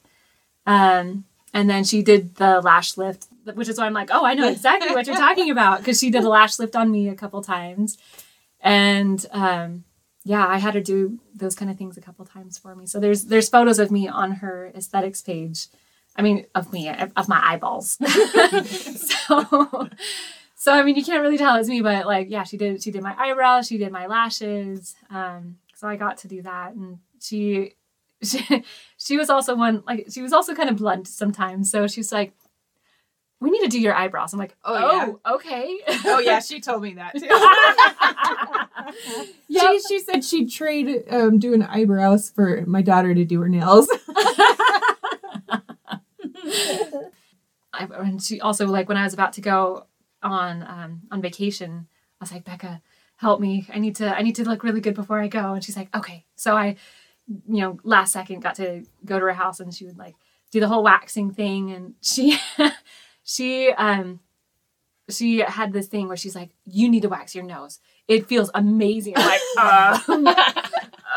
Um, 0.67 1.25
and 1.55 1.69
then 1.69 1.83
she 1.85 2.03
did 2.03 2.35
the 2.37 2.61
lash 2.61 2.97
lift, 2.99 3.27
which 3.55 3.69
is 3.69 3.79
why 3.79 3.87
I'm 3.87 3.95
like, 3.95 4.11
oh, 4.13 4.25
I 4.25 4.35
know 4.35 4.49
exactly 4.49 4.91
what 4.91 5.07
you're 5.07 5.17
talking 5.17 5.51
about 5.51 5.79
because 5.79 5.99
she 5.99 6.11
did 6.11 6.25
a 6.25 6.29
lash 6.29 6.59
lift 6.59 6.77
on 6.77 6.91
me 6.91 7.09
a 7.09 7.15
couple 7.15 7.43
times, 7.43 7.97
and 8.61 9.25
um, 9.33 9.85
yeah, 10.29 10.47
I 10.47 10.59
had 10.59 10.75
her 10.75 10.83
do 10.83 11.19
those 11.35 11.55
kind 11.55 11.71
of 11.71 11.79
things 11.79 11.97
a 11.97 12.03
couple 12.03 12.23
times 12.27 12.59
for 12.59 12.77
me. 12.77 12.85
So 12.85 13.01
there's 13.01 13.25
there's 13.25 13.49
photos 13.49 13.79
of 13.79 13.91
me 13.91 14.09
on 14.09 14.33
her 14.33 14.71
aesthetics 14.75 15.23
page. 15.23 15.69
I 16.17 16.21
mean, 16.21 16.45
of 16.55 16.71
me, 16.71 16.91
of 16.91 17.29
my 17.31 17.41
eyeballs. 17.43 17.93
so, 18.67 19.89
so 20.55 20.73
I 20.75 20.83
mean, 20.83 20.97
you 20.97 21.05
can't 21.05 21.23
really 21.23 21.39
tell 21.39 21.57
it's 21.57 21.71
me, 21.71 21.81
but 21.81 22.05
like, 22.05 22.27
yeah, 22.29 22.43
she 22.43 22.59
did. 22.59 22.83
She 22.83 22.91
did 22.91 23.03
my 23.03 23.15
eyebrows. 23.19 23.69
She 23.69 23.79
did 23.79 23.91
my 23.91 24.07
lashes. 24.07 24.97
Um, 25.09 25.57
so 25.75 25.89
I 25.89 25.97
got 25.97 26.19
to 26.19 26.29
do 26.29 26.43
that, 26.43 26.75
and 26.75 26.99
she, 27.23 27.77
she, 28.23 28.65
she 28.99 29.17
was 29.17 29.31
also 29.31 29.55
one 29.57 29.83
like 29.87 30.09
she 30.11 30.21
was 30.21 30.35
also 30.35 30.55
kind 30.55 30.69
of 30.69 30.77
blunt 30.77 31.09
sometimes. 31.09 31.71
So 31.71 31.87
she's 31.87 32.13
like, 32.13 32.35
"We 33.41 33.51
need 33.51 33.63
to 33.63 33.69
do 33.69 33.81
your 33.81 33.95
eyebrows." 33.95 34.35
I'm 34.35 34.39
like, 34.39 34.57
Oh, 34.63 35.19
"Oh, 35.25 35.37
okay." 35.37 35.79
oh 36.05 36.19
yeah, 36.19 36.41
she 36.41 36.61
told 36.61 36.83
me 36.83 36.95
that 36.95 37.15
too. 37.15 37.29
She 39.51 39.81
she 39.89 39.99
said 39.99 40.25
she'd 40.25 40.51
trade 40.51 41.05
um, 41.11 41.39
doing 41.39 41.63
eyebrows 41.63 42.31
for 42.31 42.65
my 42.67 42.83
daughter 42.83 43.15
to 43.15 43.25
do 43.25 43.41
her 43.41 43.49
nails. 43.49 43.89
I, 47.73 47.89
and 47.95 48.23
she 48.23 48.41
also 48.41 48.67
like 48.67 48.89
when 48.89 48.99
I 48.99 49.05
was 49.05 49.15
about 49.15 49.33
to 49.35 49.41
go 49.41 49.87
on 50.23 50.63
um, 50.63 51.03
on 51.11 51.23
vacation, 51.23 51.89
I 52.21 52.25
was 52.25 52.33
like, 52.33 52.45
Becca, 52.45 52.83
help 53.17 53.41
me. 53.41 53.67
I 53.73 53.79
need 53.79 53.97
to 53.97 54.17
I 54.17 54.23
need 54.23 54.37
to 54.37 54.45
look 54.45 54.63
really 54.63 54.81
good 54.81 54.95
before 54.95 55.21
I 55.21 55.29
go. 55.29 55.55
And 55.55 55.63
she's 55.63 55.77
like, 55.77 55.95
okay. 55.95 56.25
So 56.37 56.57
I, 56.57 56.77
you 57.27 57.61
know, 57.61 57.79
last 57.83 58.13
second 58.13 58.41
got 58.41 58.55
to 58.57 58.85
go 59.05 59.19
to 59.19 59.25
her 59.27 59.33
house 59.33 59.61
and 59.61 59.75
she 59.75 59.85
would 59.87 59.99
like 59.99 60.15
do 60.51 60.61
the 60.61 60.69
whole 60.69 60.83
waxing 60.83 61.33
thing. 61.33 61.71
And 61.73 61.95
she 62.01 62.39
she 63.23 63.71
um 63.73 64.21
she 65.11 65.39
had 65.39 65.73
this 65.73 65.87
thing 65.87 66.09
where 66.09 66.17
she's 66.17 66.35
like, 66.37 66.51
you 66.65 66.89
need 66.89 67.03
to 67.03 67.09
wax 67.09 67.35
your 67.35 67.45
nose. 67.45 67.81
It 68.09 68.27
feels 68.27 68.51
amazing. 68.55 69.15
I'm 69.17 69.27
like, 69.27 70.09
um, 70.09 70.29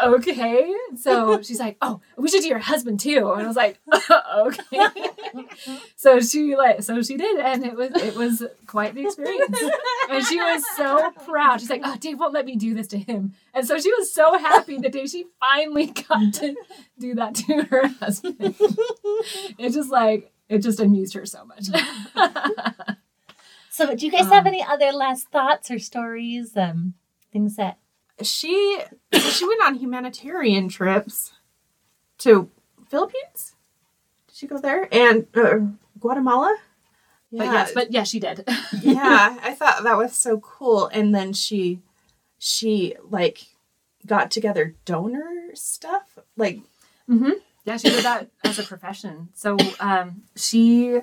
okay. 0.04 0.74
So 0.98 1.42
she's 1.42 1.60
like, 1.60 1.78
oh, 1.82 2.02
we 2.18 2.30
should 2.30 2.42
do 2.42 2.48
your 2.48 2.60
husband 2.60 3.00
too. 3.00 3.32
And 3.32 3.44
I 3.44 3.48
was 3.48 3.56
like, 3.56 3.80
okay. 4.38 4.88
so 5.96 6.20
she 6.20 6.56
like, 6.56 6.84
so 6.84 7.02
she 7.02 7.18
did, 7.18 7.40
and 7.40 7.66
it 7.66 7.76
was 7.76 7.92
it 7.96 8.16
was 8.16 8.44
quite 8.68 8.94
the 8.94 9.06
experience. 9.06 9.58
And 10.10 10.26
she 10.26 10.38
was 10.38 10.64
so 10.76 11.12
proud. 11.26 11.62
She's 11.62 11.70
like, 11.70 11.82
oh, 11.84 11.96
Dave 12.00 12.20
won't 12.20 12.34
let 12.34 12.46
me 12.46 12.56
do 12.56 12.74
this 12.74 12.88
to 12.88 12.98
him. 12.98 13.34
And 13.54 13.66
so 13.66 13.80
she 13.80 13.92
was 13.94 14.14
so 14.14 14.38
happy 14.38 14.78
the 14.78 14.90
day 14.90 15.06
she 15.06 15.26
finally 15.40 15.88
got 15.88 16.34
to 16.36 16.56
do 17.00 17.16
that 17.16 17.36
to 17.36 17.64
her 17.64 17.88
husband. 17.88 18.56
It 19.58 19.72
just 19.72 19.92
like 19.92 20.32
it 20.50 20.60
just 20.60 20.82
amused 20.82 21.14
her 21.14 21.26
so 21.26 21.46
much. 21.46 21.68
So, 23.72 23.96
do 23.96 24.06
you 24.06 24.12
guys 24.12 24.28
have 24.28 24.46
any 24.46 24.62
other 24.64 24.92
last 24.92 25.30
thoughts 25.30 25.72
or 25.72 25.80
stories? 25.80 26.58
Um, 26.58 26.96
things 27.32 27.56
that 27.56 27.78
she 28.22 28.82
she 29.14 29.48
went 29.48 29.64
on 29.64 29.76
humanitarian 29.76 30.68
trips 30.68 31.32
to 32.20 32.50
Philippines. 32.90 33.56
Did 34.28 34.36
she 34.36 34.48
go 34.48 34.58
there 34.58 34.88
and 34.92 35.26
uh, 35.36 35.60
Guatemala? 36.00 36.58
But 37.32 37.46
yes, 37.46 37.72
but 37.74 37.94
yeah, 37.94 38.04
she 38.04 38.20
did. 38.20 38.44
yeah, 38.82 39.38
I 39.42 39.54
thought 39.54 39.84
that 39.84 39.98
was 39.98 40.14
so 40.14 40.40
cool. 40.40 40.88
And 40.88 41.16
then 41.16 41.32
she 41.32 41.80
she 42.38 42.96
like 43.10 43.44
got 44.06 44.32
together 44.32 44.76
donor 44.84 45.52
stuff. 45.54 46.20
Like 46.36 46.60
Mm-hmm. 47.10 47.32
Yeah, 47.66 47.78
she 47.78 47.90
did 47.90 48.04
that 48.04 48.30
as 48.44 48.60
a 48.60 48.64
profession. 48.64 49.30
So 49.34 49.58
um, 49.80 50.24
she 50.36 51.02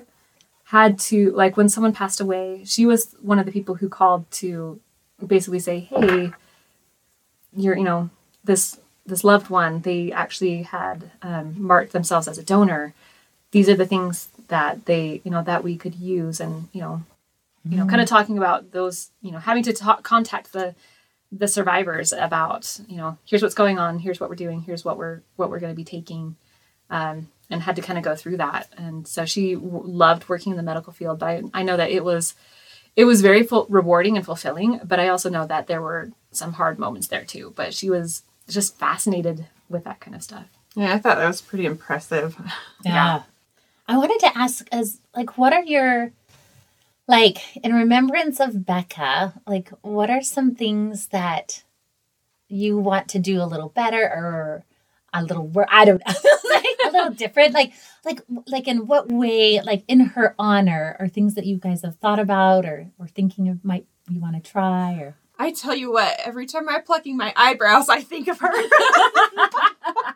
had 0.69 0.99
to 0.99 1.31
like 1.31 1.57
when 1.57 1.67
someone 1.67 1.93
passed 1.93 2.21
away. 2.21 2.61
She 2.63 2.85
was 2.85 3.15
one 3.21 3.39
of 3.39 3.47
the 3.47 3.51
people 3.51 3.75
who 3.75 3.89
called 3.89 4.29
to 4.33 4.79
basically 5.25 5.59
say, 5.59 5.79
"Hey, 5.79 6.31
you're 7.55 7.75
you 7.75 7.83
know 7.83 8.11
this 8.43 8.79
this 9.03 9.23
loved 9.23 9.49
one. 9.49 9.81
They 9.81 10.11
actually 10.11 10.61
had 10.61 11.09
um, 11.23 11.55
marked 11.57 11.91
themselves 11.91 12.27
as 12.27 12.37
a 12.37 12.43
donor. 12.43 12.93
These 13.49 13.67
are 13.67 13.75
the 13.75 13.87
things 13.87 14.29
that 14.49 14.85
they 14.85 15.21
you 15.23 15.31
know 15.31 15.41
that 15.41 15.63
we 15.63 15.75
could 15.75 15.95
use, 15.95 16.39
and 16.39 16.69
you 16.71 16.81
know, 16.81 17.01
you 17.67 17.77
know, 17.77 17.87
kind 17.87 18.01
of 18.01 18.07
talking 18.07 18.37
about 18.37 18.71
those. 18.71 19.09
You 19.23 19.31
know, 19.31 19.39
having 19.39 19.63
to 19.63 19.73
talk, 19.73 20.03
contact 20.03 20.53
the 20.53 20.75
the 21.31 21.47
survivors 21.47 22.13
about 22.13 22.79
you 22.87 22.97
know 22.97 23.17
here's 23.25 23.41
what's 23.41 23.53
going 23.55 23.77
on 23.77 23.99
here's 23.99 24.19
what 24.19 24.31
we're 24.31 24.35
doing 24.35 24.61
here's 24.61 24.83
what 24.83 24.97
we're 24.97 25.21
what 25.35 25.51
we're 25.51 25.59
going 25.59 25.71
to 25.71 25.77
be 25.77 25.83
taking 25.83 26.35
um, 26.89 27.27
and 27.49 27.61
had 27.63 27.75
to 27.75 27.81
kind 27.81 27.97
of 27.97 28.03
go 28.03 28.15
through 28.15 28.37
that. 28.37 28.69
And 28.77 29.07
so 29.07 29.25
she 29.25 29.55
w- 29.55 29.83
loved 29.85 30.29
working 30.29 30.51
in 30.51 30.57
the 30.57 30.63
medical 30.63 30.93
field 30.93 31.19
but 31.19 31.29
I, 31.29 31.43
I 31.53 31.63
know 31.63 31.77
that 31.77 31.91
it 31.91 32.03
was 32.03 32.35
it 32.95 33.05
was 33.05 33.21
very 33.21 33.43
full, 33.43 33.65
rewarding 33.69 34.17
and 34.17 34.25
fulfilling 34.25 34.81
but 34.83 34.99
i 34.99 35.07
also 35.07 35.29
know 35.29 35.45
that 35.45 35.67
there 35.67 35.81
were 35.81 36.11
some 36.31 36.53
hard 36.53 36.79
moments 36.79 37.07
there 37.07 37.25
too. 37.25 37.53
But 37.55 37.73
she 37.73 37.89
was 37.89 38.23
just 38.47 38.77
fascinated 38.77 39.47
with 39.69 39.83
that 39.83 39.99
kind 39.99 40.15
of 40.15 40.23
stuff. 40.23 40.45
Yeah, 40.75 40.93
I 40.93 40.99
thought 40.99 41.17
that 41.17 41.27
was 41.27 41.41
pretty 41.41 41.65
impressive. 41.65 42.35
Yeah. 42.85 43.23
I 43.87 43.97
wanted 43.97 44.19
to 44.19 44.37
ask 44.37 44.67
as 44.71 44.99
like 45.15 45.37
what 45.37 45.51
are 45.51 45.63
your 45.63 46.11
like 47.07 47.57
in 47.57 47.73
remembrance 47.73 48.39
of 48.39 48.65
Becca, 48.65 49.33
like 49.47 49.69
what 49.81 50.11
are 50.11 50.21
some 50.21 50.53
things 50.53 51.07
that 51.07 51.63
you 52.47 52.77
want 52.77 53.07
to 53.09 53.19
do 53.19 53.41
a 53.41 53.45
little 53.45 53.69
better 53.69 54.03
or 54.03 54.63
a 55.11 55.23
little 55.23 55.47
wor 55.47 55.65
I 55.69 55.85
don't 55.85 56.01
know, 56.07 56.13
like 56.51 56.58
a 56.85 56.91
little 56.91 57.11
different 57.11 57.53
like 57.53 57.73
like 58.05 58.21
like 58.47 58.67
in 58.67 58.87
what 58.87 59.11
way 59.11 59.61
like 59.61 59.83
in 59.87 59.99
her 59.99 60.35
honor 60.39 60.95
or 60.99 61.07
things 61.07 61.35
that 61.35 61.45
you 61.45 61.57
guys 61.57 61.81
have 61.83 61.95
thought 61.97 62.19
about 62.19 62.65
or 62.65 62.89
or 62.97 63.07
thinking 63.07 63.49
of 63.49 63.63
might 63.63 63.85
you 64.09 64.19
want 64.19 64.35
to 64.41 64.51
try 64.51 64.93
or 64.93 65.15
I 65.41 65.53
tell 65.53 65.73
you 65.73 65.93
what, 65.93 66.19
every 66.25 66.45
time 66.47 66.67
I'm 66.67 66.83
plucking 66.83 67.15
my 67.15 67.31
eyebrows, 67.33 67.87
I 67.87 68.01
think 68.01 68.27
of 68.27 68.41
her. 68.41 68.49
I 68.51 70.13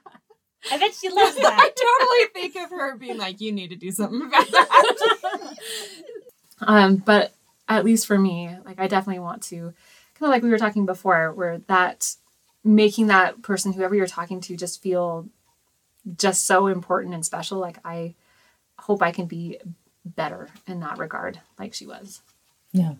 bet 0.77 0.93
she 0.93 1.07
loves 1.07 1.35
that. 1.41 1.57
I 1.57 1.69
totally 1.69 2.51
think 2.51 2.61
of 2.61 2.69
her 2.71 2.97
being 2.97 3.17
like, 3.17 3.39
"You 3.39 3.53
need 3.53 3.69
to 3.69 3.77
do 3.77 3.89
something 3.89 4.21
about 4.21 4.51
that." 4.51 5.55
um, 6.67 6.97
but 6.97 7.33
at 7.67 7.85
least 7.85 8.07
for 8.07 8.17
me 8.17 8.55
like 8.65 8.79
i 8.79 8.87
definitely 8.87 9.19
want 9.19 9.41
to 9.41 9.73
kind 10.15 10.21
of 10.21 10.29
like 10.29 10.43
we 10.43 10.49
were 10.49 10.57
talking 10.57 10.85
before 10.85 11.31
where 11.33 11.59
that 11.67 12.15
making 12.63 13.07
that 13.07 13.41
person 13.41 13.73
whoever 13.73 13.95
you're 13.95 14.07
talking 14.07 14.39
to 14.41 14.55
just 14.55 14.81
feel 14.81 15.27
just 16.17 16.45
so 16.45 16.67
important 16.67 17.13
and 17.13 17.25
special 17.25 17.57
like 17.59 17.77
i 17.85 18.13
hope 18.79 19.01
i 19.01 19.11
can 19.11 19.25
be 19.25 19.57
better 20.05 20.49
in 20.67 20.79
that 20.81 20.97
regard 20.97 21.39
like 21.57 21.73
she 21.73 21.85
was 21.85 22.21
yeah. 22.73 22.93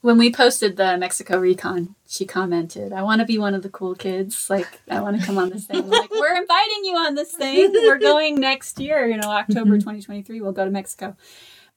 When 0.00 0.18
we 0.18 0.32
posted 0.32 0.76
the 0.76 0.98
Mexico 0.98 1.38
recon, 1.38 1.94
she 2.06 2.24
commented, 2.24 2.92
I 2.92 3.02
want 3.02 3.20
to 3.20 3.24
be 3.24 3.38
one 3.38 3.54
of 3.54 3.62
the 3.62 3.68
cool 3.68 3.94
kids. 3.94 4.50
Like, 4.50 4.80
I 4.90 5.00
want 5.00 5.20
to 5.20 5.24
come 5.24 5.38
on 5.38 5.50
this 5.50 5.66
thing. 5.66 5.84
I'm 5.84 5.88
like, 5.88 6.10
we're 6.10 6.36
inviting 6.36 6.84
you 6.84 6.96
on 6.96 7.14
this 7.14 7.30
thing. 7.30 7.70
We're 7.72 7.98
going 7.98 8.40
next 8.40 8.80
year, 8.80 9.06
you 9.06 9.16
know, 9.16 9.30
October 9.30 9.76
2023, 9.76 10.40
we'll 10.40 10.50
go 10.50 10.64
to 10.64 10.70
Mexico. 10.70 11.16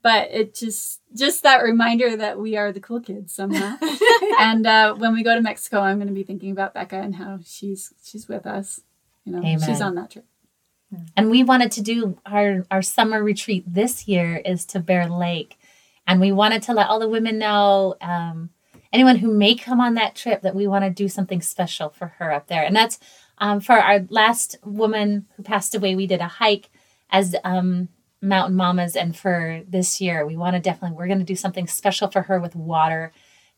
But 0.01 0.29
it 0.31 0.55
just, 0.55 0.99
just 1.15 1.43
that 1.43 1.61
reminder 1.61 2.17
that 2.17 2.39
we 2.39 2.57
are 2.57 2.71
the 2.71 2.79
cool 2.79 3.01
kids 3.01 3.33
somehow. 3.35 3.77
and 4.39 4.65
uh, 4.65 4.95
when 4.95 5.13
we 5.13 5.21
go 5.21 5.35
to 5.35 5.41
Mexico, 5.41 5.81
I'm 5.81 5.97
going 5.97 6.07
to 6.07 6.13
be 6.13 6.23
thinking 6.23 6.51
about 6.51 6.73
Becca 6.73 6.95
and 6.95 7.15
how 7.15 7.39
she's, 7.45 7.93
she's 8.03 8.27
with 8.27 8.47
us. 8.47 8.81
You 9.25 9.33
know, 9.33 9.59
she's 9.59 9.81
on 9.81 9.93
that 9.95 10.09
trip. 10.09 10.25
And 11.15 11.29
we 11.29 11.43
wanted 11.43 11.71
to 11.73 11.81
do 11.81 12.17
our 12.25 12.65
our 12.71 12.81
summer 12.81 13.23
retreat 13.23 13.63
this 13.67 14.07
year 14.07 14.37
is 14.37 14.65
to 14.67 14.79
Bear 14.79 15.07
Lake, 15.09 15.57
and 16.05 16.21
we 16.21 16.31
wanted 16.31 16.63
to 16.63 16.73
let 16.73 16.87
all 16.87 16.99
the 16.99 17.09
women 17.09 17.37
know, 17.37 17.95
um, 18.01 18.49
anyone 18.93 19.17
who 19.17 19.31
may 19.31 19.55
come 19.55 19.81
on 19.81 19.95
that 19.95 20.15
trip, 20.15 20.41
that 20.41 20.55
we 20.55 20.67
want 20.67 20.85
to 20.85 20.89
do 20.89 21.09
something 21.09 21.41
special 21.41 21.89
for 21.89 22.07
her 22.19 22.31
up 22.31 22.47
there, 22.47 22.63
and 22.63 22.75
that's 22.75 22.99
um, 23.39 23.59
for 23.59 23.73
our 23.73 24.05
last 24.09 24.57
woman 24.63 25.25
who 25.35 25.43
passed 25.43 25.75
away. 25.75 25.95
We 25.95 26.07
did 26.07 26.21
a 26.21 26.27
hike 26.27 26.69
as 27.09 27.35
um, 27.43 27.89
Mountain 28.21 28.55
Mamas, 28.55 28.95
and 28.95 29.15
for 29.15 29.63
this 29.67 29.99
year, 29.99 30.25
we 30.25 30.37
want 30.37 30.55
to 30.55 30.61
definitely 30.61 30.97
we're 30.97 31.07
going 31.07 31.19
to 31.19 31.25
do 31.25 31.35
something 31.35 31.67
special 31.67 32.09
for 32.09 32.23
her 32.23 32.39
with 32.39 32.55
water, 32.55 33.11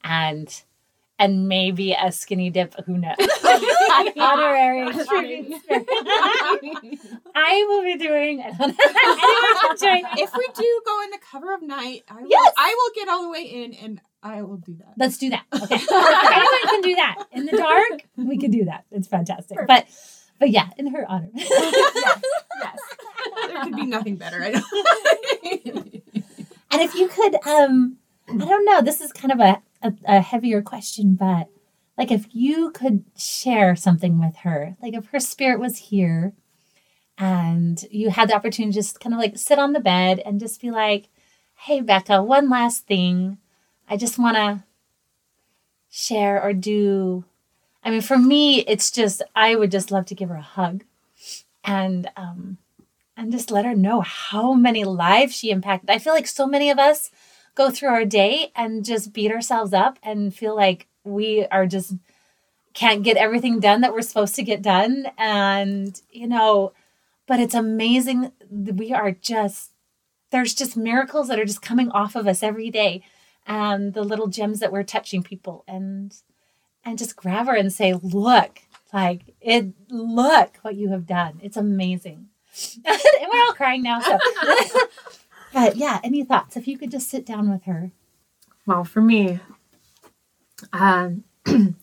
and 0.03 0.63
and 1.19 1.47
maybe 1.49 1.91
a 1.91 2.11
skinny 2.11 2.49
dip. 2.49 2.73
Who 2.85 2.97
knows? 2.97 3.15
Honorary. 4.17 4.81
I 7.35 7.65
will 7.67 7.83
be 7.83 7.97
doing. 7.97 8.41
I 8.41 8.51
don't 8.51 8.69
know. 8.69 8.85
Anyone 8.85 9.55
can 9.61 9.77
join. 9.79 10.03
if 10.17 10.31
we 10.35 10.47
do 10.55 10.81
go 10.85 11.01
in 11.03 11.09
the 11.11 11.19
cover 11.31 11.53
of 11.53 11.61
night, 11.61 12.03
I 12.07 12.21
will, 12.21 12.29
Yes. 12.29 12.53
I 12.57 12.73
will 12.77 12.91
get 12.95 13.09
all 13.09 13.23
the 13.23 13.29
way 13.29 13.43
in 13.43 13.73
and 13.73 14.01
I 14.23 14.41
will 14.43 14.57
do 14.57 14.75
that. 14.77 14.93
Let's 14.97 15.17
do 15.17 15.29
that. 15.29 15.43
Okay. 15.53 15.75
Anyone 15.75 16.67
can 16.69 16.81
do 16.81 16.95
that 16.95 17.25
in 17.33 17.45
the 17.45 17.57
dark. 17.57 18.01
We 18.17 18.37
can 18.37 18.51
do 18.51 18.65
that. 18.65 18.85
It's 18.91 19.07
fantastic. 19.07 19.57
But, 19.67 19.87
but 20.39 20.49
yeah, 20.49 20.69
in 20.77 20.87
her 20.87 21.05
honor. 21.09 21.29
yes. 21.33 22.21
Yes. 22.61 22.79
There 23.47 23.61
could 23.63 23.75
be 23.75 23.85
nothing 23.85 24.15
better. 24.15 24.41
I 24.43 24.51
know. 24.51 24.61
And 26.71 26.81
if 26.81 26.93
you 26.95 27.07
could, 27.07 27.35
um, 27.47 27.97
I 28.29 28.37
don't 28.37 28.65
know, 28.65 28.81
this 28.81 29.01
is 29.01 29.11
kind 29.11 29.31
of 29.31 29.39
a, 29.39 29.61
a, 29.81 29.93
a 30.05 30.21
heavier 30.21 30.61
question, 30.61 31.15
but 31.15 31.49
like 31.97 32.11
if 32.11 32.27
you 32.31 32.71
could 32.71 33.03
share 33.17 33.75
something 33.75 34.19
with 34.19 34.37
her, 34.37 34.77
like 34.81 34.93
if 34.93 35.07
her 35.07 35.19
spirit 35.19 35.59
was 35.59 35.77
here 35.77 36.33
and 37.17 37.83
you 37.91 38.09
had 38.09 38.29
the 38.29 38.35
opportunity 38.35 38.71
to 38.71 38.79
just 38.79 38.99
kind 38.99 39.13
of 39.13 39.19
like 39.19 39.37
sit 39.37 39.59
on 39.59 39.73
the 39.73 39.79
bed 39.79 40.19
and 40.25 40.39
just 40.39 40.61
be 40.61 40.71
like, 40.71 41.09
hey, 41.55 41.81
Becca, 41.81 42.23
one 42.23 42.49
last 42.49 42.87
thing. 42.87 43.37
I 43.89 43.97
just 43.97 44.17
want 44.17 44.37
to 44.37 44.63
share 45.89 46.41
or 46.41 46.53
do. 46.53 47.25
I 47.83 47.89
mean, 47.91 48.01
for 48.01 48.17
me, 48.17 48.59
it's 48.61 48.91
just, 48.91 49.21
I 49.35 49.55
would 49.55 49.71
just 49.71 49.91
love 49.91 50.05
to 50.07 50.15
give 50.15 50.29
her 50.29 50.35
a 50.35 50.41
hug 50.41 50.85
and, 51.65 52.09
um, 52.15 52.57
and 53.17 53.31
just 53.31 53.51
let 53.51 53.65
her 53.65 53.75
know 53.75 53.99
how 53.99 54.53
many 54.53 54.85
lives 54.85 55.35
she 55.35 55.51
impacted. 55.51 55.89
I 55.89 55.97
feel 55.97 56.13
like 56.13 56.27
so 56.27 56.47
many 56.47 56.69
of 56.69 56.79
us 56.79 57.11
go 57.55 57.69
through 57.69 57.89
our 57.89 58.05
day 58.05 58.51
and 58.55 58.85
just 58.85 59.13
beat 59.13 59.31
ourselves 59.31 59.73
up 59.73 59.99
and 60.03 60.33
feel 60.33 60.55
like 60.55 60.87
we 61.03 61.45
are 61.47 61.65
just 61.65 61.93
can't 62.73 63.03
get 63.03 63.17
everything 63.17 63.59
done 63.59 63.81
that 63.81 63.93
we're 63.93 64.01
supposed 64.01 64.35
to 64.35 64.43
get 64.43 64.61
done. 64.61 65.07
And, 65.17 65.99
you 66.11 66.27
know, 66.27 66.73
but 67.27 67.39
it's 67.39 67.55
amazing. 67.55 68.31
We 68.49 68.93
are 68.93 69.11
just, 69.11 69.71
there's 70.31 70.53
just 70.53 70.77
miracles 70.77 71.27
that 71.27 71.39
are 71.39 71.45
just 71.45 71.61
coming 71.61 71.91
off 71.91 72.15
of 72.15 72.27
us 72.27 72.43
every 72.43 72.69
day. 72.69 73.03
And 73.45 73.93
the 73.93 74.03
little 74.03 74.27
gems 74.27 74.59
that 74.59 74.71
we're 74.71 74.83
touching 74.83 75.23
people 75.23 75.63
and, 75.67 76.15
and 76.85 76.97
just 76.97 77.15
grab 77.15 77.47
her 77.47 77.55
and 77.55 77.73
say, 77.73 77.93
look, 77.93 78.61
like 78.93 79.35
it, 79.41 79.73
look 79.89 80.57
what 80.61 80.75
you 80.75 80.89
have 80.89 81.07
done. 81.07 81.39
It's 81.41 81.57
amazing. 81.57 82.27
and 82.85 82.97
we're 83.31 83.45
all 83.45 83.53
crying 83.53 83.83
now. 83.83 83.99
So, 83.99 84.17
but 85.53 85.75
yeah, 85.75 85.99
any 86.03 86.23
thoughts? 86.23 86.55
If 86.57 86.67
you 86.67 86.77
could 86.77 86.91
just 86.91 87.09
sit 87.09 87.25
down 87.25 87.49
with 87.49 87.63
her. 87.63 87.91
well 88.65 88.83
for 88.83 89.01
me 89.01 89.39
um, 90.73 91.23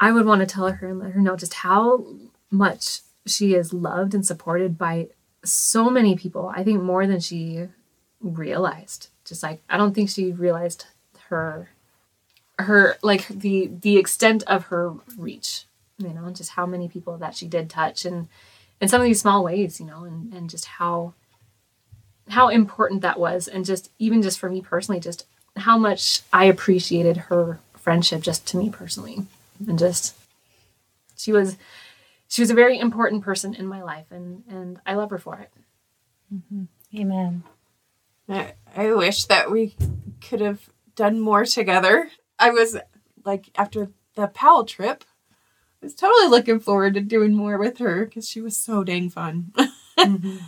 i 0.00 0.12
would 0.12 0.24
want 0.26 0.40
to 0.40 0.46
tell 0.46 0.70
her 0.70 0.88
and 0.88 0.98
let 1.00 1.12
her 1.12 1.20
know 1.20 1.36
just 1.36 1.54
how 1.54 2.06
much 2.50 3.00
she 3.26 3.54
is 3.54 3.72
loved 3.72 4.14
and 4.14 4.24
supported 4.24 4.78
by 4.78 5.08
so 5.44 5.90
many 5.90 6.14
people 6.16 6.52
i 6.54 6.62
think 6.62 6.80
more 6.82 7.06
than 7.06 7.20
she 7.20 7.66
realized 8.20 9.08
just 9.24 9.42
like 9.42 9.60
i 9.68 9.76
don't 9.76 9.94
think 9.94 10.08
she 10.08 10.32
realized 10.32 10.86
her 11.28 11.68
her 12.60 12.96
like 13.02 13.26
the 13.28 13.70
the 13.80 13.96
extent 13.96 14.42
of 14.44 14.66
her 14.66 14.94
reach, 15.16 15.64
you 15.98 16.08
know, 16.10 16.24
and 16.24 16.36
just 16.36 16.50
how 16.50 16.66
many 16.66 16.88
people 16.88 17.16
that 17.18 17.34
she 17.34 17.46
did 17.46 17.70
touch 17.70 18.04
and 18.04 18.28
in 18.80 18.88
some 18.88 19.00
of 19.00 19.06
these 19.06 19.20
small 19.20 19.44
ways, 19.44 19.78
you 19.78 19.86
know, 19.86 20.04
and, 20.04 20.32
and 20.32 20.48
just 20.48 20.64
how 20.64 21.12
how 22.30 22.48
important 22.48 23.02
that 23.02 23.18
was 23.18 23.48
and 23.48 23.64
just 23.64 23.90
even 23.98 24.22
just 24.22 24.38
for 24.38 24.48
me 24.48 24.60
personally, 24.62 25.00
just 25.00 25.26
how 25.56 25.76
much 25.76 26.22
I 26.32 26.44
appreciated 26.44 27.16
her 27.16 27.60
friendship 27.76 28.22
just 28.22 28.46
to 28.48 28.56
me 28.56 28.70
personally. 28.70 29.26
And 29.66 29.78
just 29.78 30.16
she 31.16 31.32
was 31.32 31.56
she 32.28 32.40
was 32.40 32.50
a 32.50 32.54
very 32.54 32.78
important 32.78 33.22
person 33.22 33.54
in 33.54 33.66
my 33.66 33.82
life 33.82 34.06
and 34.10 34.44
and 34.48 34.80
I 34.86 34.94
love 34.94 35.10
her 35.10 35.18
for 35.18 35.38
it. 35.38 35.50
Mm-hmm. 36.32 36.64
Amen. 36.98 37.42
I, 38.28 38.54
I 38.76 38.92
wish 38.92 39.24
that 39.24 39.50
we 39.50 39.74
could 40.20 40.40
have 40.40 40.68
done 40.94 41.18
more 41.18 41.44
together. 41.44 42.10
I 42.38 42.50
was 42.50 42.76
like 43.24 43.50
after 43.56 43.90
the 44.14 44.28
Powell 44.28 44.64
trip, 44.64 45.04
I 45.82 45.86
was 45.86 45.94
totally 45.94 46.28
looking 46.28 46.60
forward 46.60 46.94
to 46.94 47.00
doing 47.00 47.34
more 47.34 47.58
with 47.58 47.78
her 47.78 48.04
because 48.04 48.28
she 48.28 48.40
was 48.40 48.56
so 48.56 48.84
dang 48.84 49.10
fun. 49.10 49.52
Mm-hmm. 49.98 50.38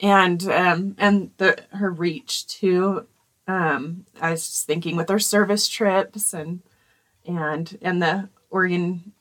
And 0.00 0.42
um 0.48 0.94
and 0.98 1.30
the 1.38 1.58
her 1.70 1.90
reach 1.90 2.46
too. 2.46 3.06
Um 3.46 4.06
I 4.20 4.32
was 4.32 4.46
just 4.46 4.66
thinking 4.66 4.96
with 4.96 5.10
our 5.10 5.18
service 5.18 5.68
trips 5.68 6.32
and 6.32 6.60
and 7.24 7.78
and 7.82 8.02
the 8.02 8.28
organ 8.50 9.12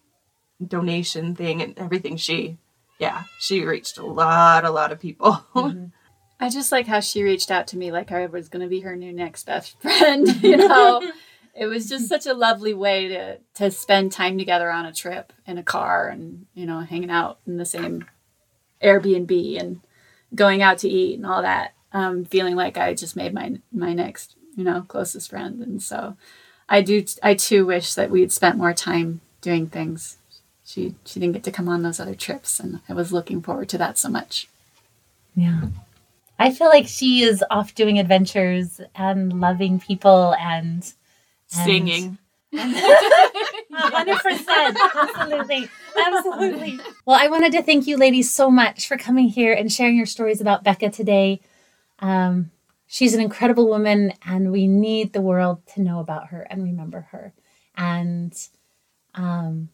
donation 0.66 1.36
thing 1.36 1.62
and 1.62 1.78
everything 1.78 2.18
she 2.18 2.58
yeah, 2.98 3.24
she 3.40 3.66
reached 3.66 3.98
a 3.98 4.06
lot, 4.06 4.64
a 4.64 4.70
lot 4.70 4.92
of 4.92 5.00
people. 5.00 5.46
I 6.40 6.50
just 6.50 6.72
like 6.72 6.88
how 6.88 7.00
she 7.00 7.24
reached 7.24 7.52
out 7.52 7.68
to 7.68 7.78
me 7.78 7.92
like 7.92 8.12
I 8.12 8.26
was 8.26 8.50
going 8.50 8.62
to 8.64 8.70
be 8.70 8.82
her 8.82 8.96
new 8.96 9.14
next 9.14 9.46
best 9.46 9.80
friend, 9.82 10.28
you 10.44 10.58
know. 10.58 11.02
it 11.56 11.68
was 11.68 11.88
just 11.88 12.10
such 12.10 12.26
a 12.26 12.34
lovely 12.34 12.74
way 12.74 13.08
to 13.10 13.38
to 13.56 13.72
spend 13.72 14.12
time 14.12 14.38
together 14.38 14.70
on 14.70 14.86
a 14.86 14.94
trip 14.94 15.32
in 15.46 15.58
a 15.58 15.64
car 15.64 16.08
and, 16.08 16.46
you 16.54 16.66
know, 16.66 16.80
hanging 16.82 17.10
out 17.10 17.40
in 17.48 17.58
the 17.58 17.66
same 17.66 18.06
Airbnb 18.84 19.60
and 19.60 19.82
going 20.34 20.62
out 20.62 20.80
to 20.80 20.90
eat 20.90 21.16
and 21.18 21.26
all 21.26 21.42
that. 21.42 21.74
Um, 21.94 22.26
feeling 22.26 22.56
like 22.56 22.78
I 22.78 22.94
just 22.94 23.16
made 23.16 23.34
my 23.34 23.60
my 23.72 23.94
next, 23.94 24.36
you 24.56 24.64
know, 24.64 24.86
closest 24.88 25.30
friend 25.30 25.62
and 25.62 25.82
so 25.82 26.18
I 26.68 26.82
do 26.82 27.06
I 27.24 27.36
too 27.36 27.66
wish 27.66 27.94
that 27.94 28.10
we 28.10 28.22
had 28.22 28.32
spent 28.32 28.58
more 28.58 28.74
time 28.74 29.22
doing 29.42 29.68
things. 29.68 30.18
She 30.66 30.96
she 31.06 31.20
didn't 31.20 31.34
get 31.34 31.44
to 31.44 31.52
come 31.52 31.70
on 31.70 31.84
those 31.84 32.00
other 32.00 32.16
trips 32.16 32.60
and 32.60 32.82
I 32.90 32.94
was 32.94 33.14
looking 33.14 33.42
forward 33.42 33.70
to 33.70 33.78
that 33.78 33.98
so 33.98 34.10
much. 34.10 34.50
Yeah. 35.36 35.62
I 36.38 36.52
feel 36.52 36.68
like 36.68 36.88
she 36.88 37.22
is 37.22 37.44
off 37.50 37.76
doing 37.76 37.98
adventures 37.98 38.82
and 38.94 39.40
loving 39.40 39.80
people 39.80 40.36
and 40.38 40.94
Singing. 41.48 42.18
hundred 42.56 44.18
percent, 44.20 44.78
absolutely, 44.96 45.70
absolutely. 45.98 46.75
Well, 47.06 47.20
I 47.22 47.28
wanted 47.28 47.52
to 47.52 47.62
thank 47.62 47.86
you, 47.86 47.98
ladies, 47.98 48.32
so 48.32 48.50
much 48.50 48.88
for 48.88 48.98
coming 48.98 49.28
here 49.28 49.54
and 49.54 49.72
sharing 49.72 49.96
your 49.96 50.08
stories 50.08 50.42
about 50.42 50.64
Becca 50.64 50.90
today. 50.90 51.40
Um, 52.00 52.50
she's 52.88 53.14
an 53.14 53.22
incredible 53.22 53.68
woman, 53.68 54.14
and 54.26 54.52
we 54.52 54.66
need 54.68 55.14
the 55.14 55.22
world 55.22 55.62
to 55.76 55.82
know 55.84 56.00
about 56.00 56.30
her 56.30 56.48
and 56.50 56.64
remember 56.64 57.02
her. 57.12 57.34
And, 57.78 58.36
um, 59.14 59.70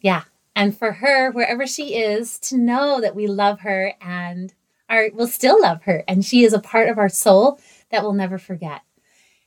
yeah, 0.00 0.24
and 0.54 0.76
for 0.78 0.92
her, 0.92 1.32
wherever 1.32 1.66
she 1.66 1.96
is, 1.96 2.38
to 2.40 2.56
know 2.56 3.00
that 3.00 3.16
we 3.16 3.26
love 3.26 3.60
her 3.60 3.94
and 4.00 4.54
are 4.88 5.08
will 5.12 5.26
still 5.26 5.60
love 5.60 5.82
her, 5.82 6.04
and 6.06 6.24
she 6.24 6.44
is 6.44 6.52
a 6.52 6.60
part 6.60 6.88
of 6.88 6.98
our 6.98 7.08
soul 7.08 7.58
that 7.90 8.02
we'll 8.04 8.12
never 8.12 8.38
forget. 8.38 8.82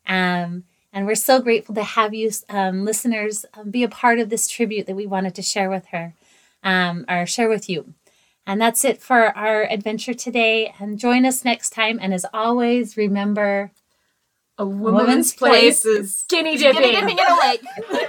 Um, 0.05 0.65
and 0.91 1.05
we're 1.05 1.15
so 1.15 1.41
grateful 1.41 1.75
to 1.75 1.83
have 1.83 2.13
you, 2.13 2.31
um, 2.49 2.83
listeners, 2.83 3.45
um, 3.53 3.71
be 3.71 3.83
a 3.83 3.89
part 3.89 4.19
of 4.19 4.29
this 4.29 4.47
tribute 4.47 4.87
that 4.87 4.95
we 4.95 5.05
wanted 5.05 5.35
to 5.35 5.41
share 5.41 5.69
with 5.69 5.87
her, 5.87 6.15
um, 6.63 7.05
or 7.09 7.25
share 7.25 7.49
with 7.49 7.69
you. 7.69 7.93
And 8.45 8.59
that's 8.59 8.83
it 8.83 9.01
for 9.01 9.37
our 9.37 9.63
adventure 9.63 10.13
today. 10.13 10.73
And 10.79 10.97
join 10.97 11.25
us 11.25 11.45
next 11.45 11.69
time. 11.69 11.99
And 12.01 12.13
as 12.13 12.25
always, 12.33 12.97
remember 12.97 13.71
A 14.57 14.65
woman's 14.65 14.93
woman's 15.01 15.33
place 15.33 15.83
place 15.83 15.85
is 15.85 16.15
skinny 16.15 16.57
dipping. 16.57 16.81
Skinny 16.81 16.95
dipping 16.95 17.17
in 17.19 17.25
a 17.25 17.39
lake. 17.39 17.61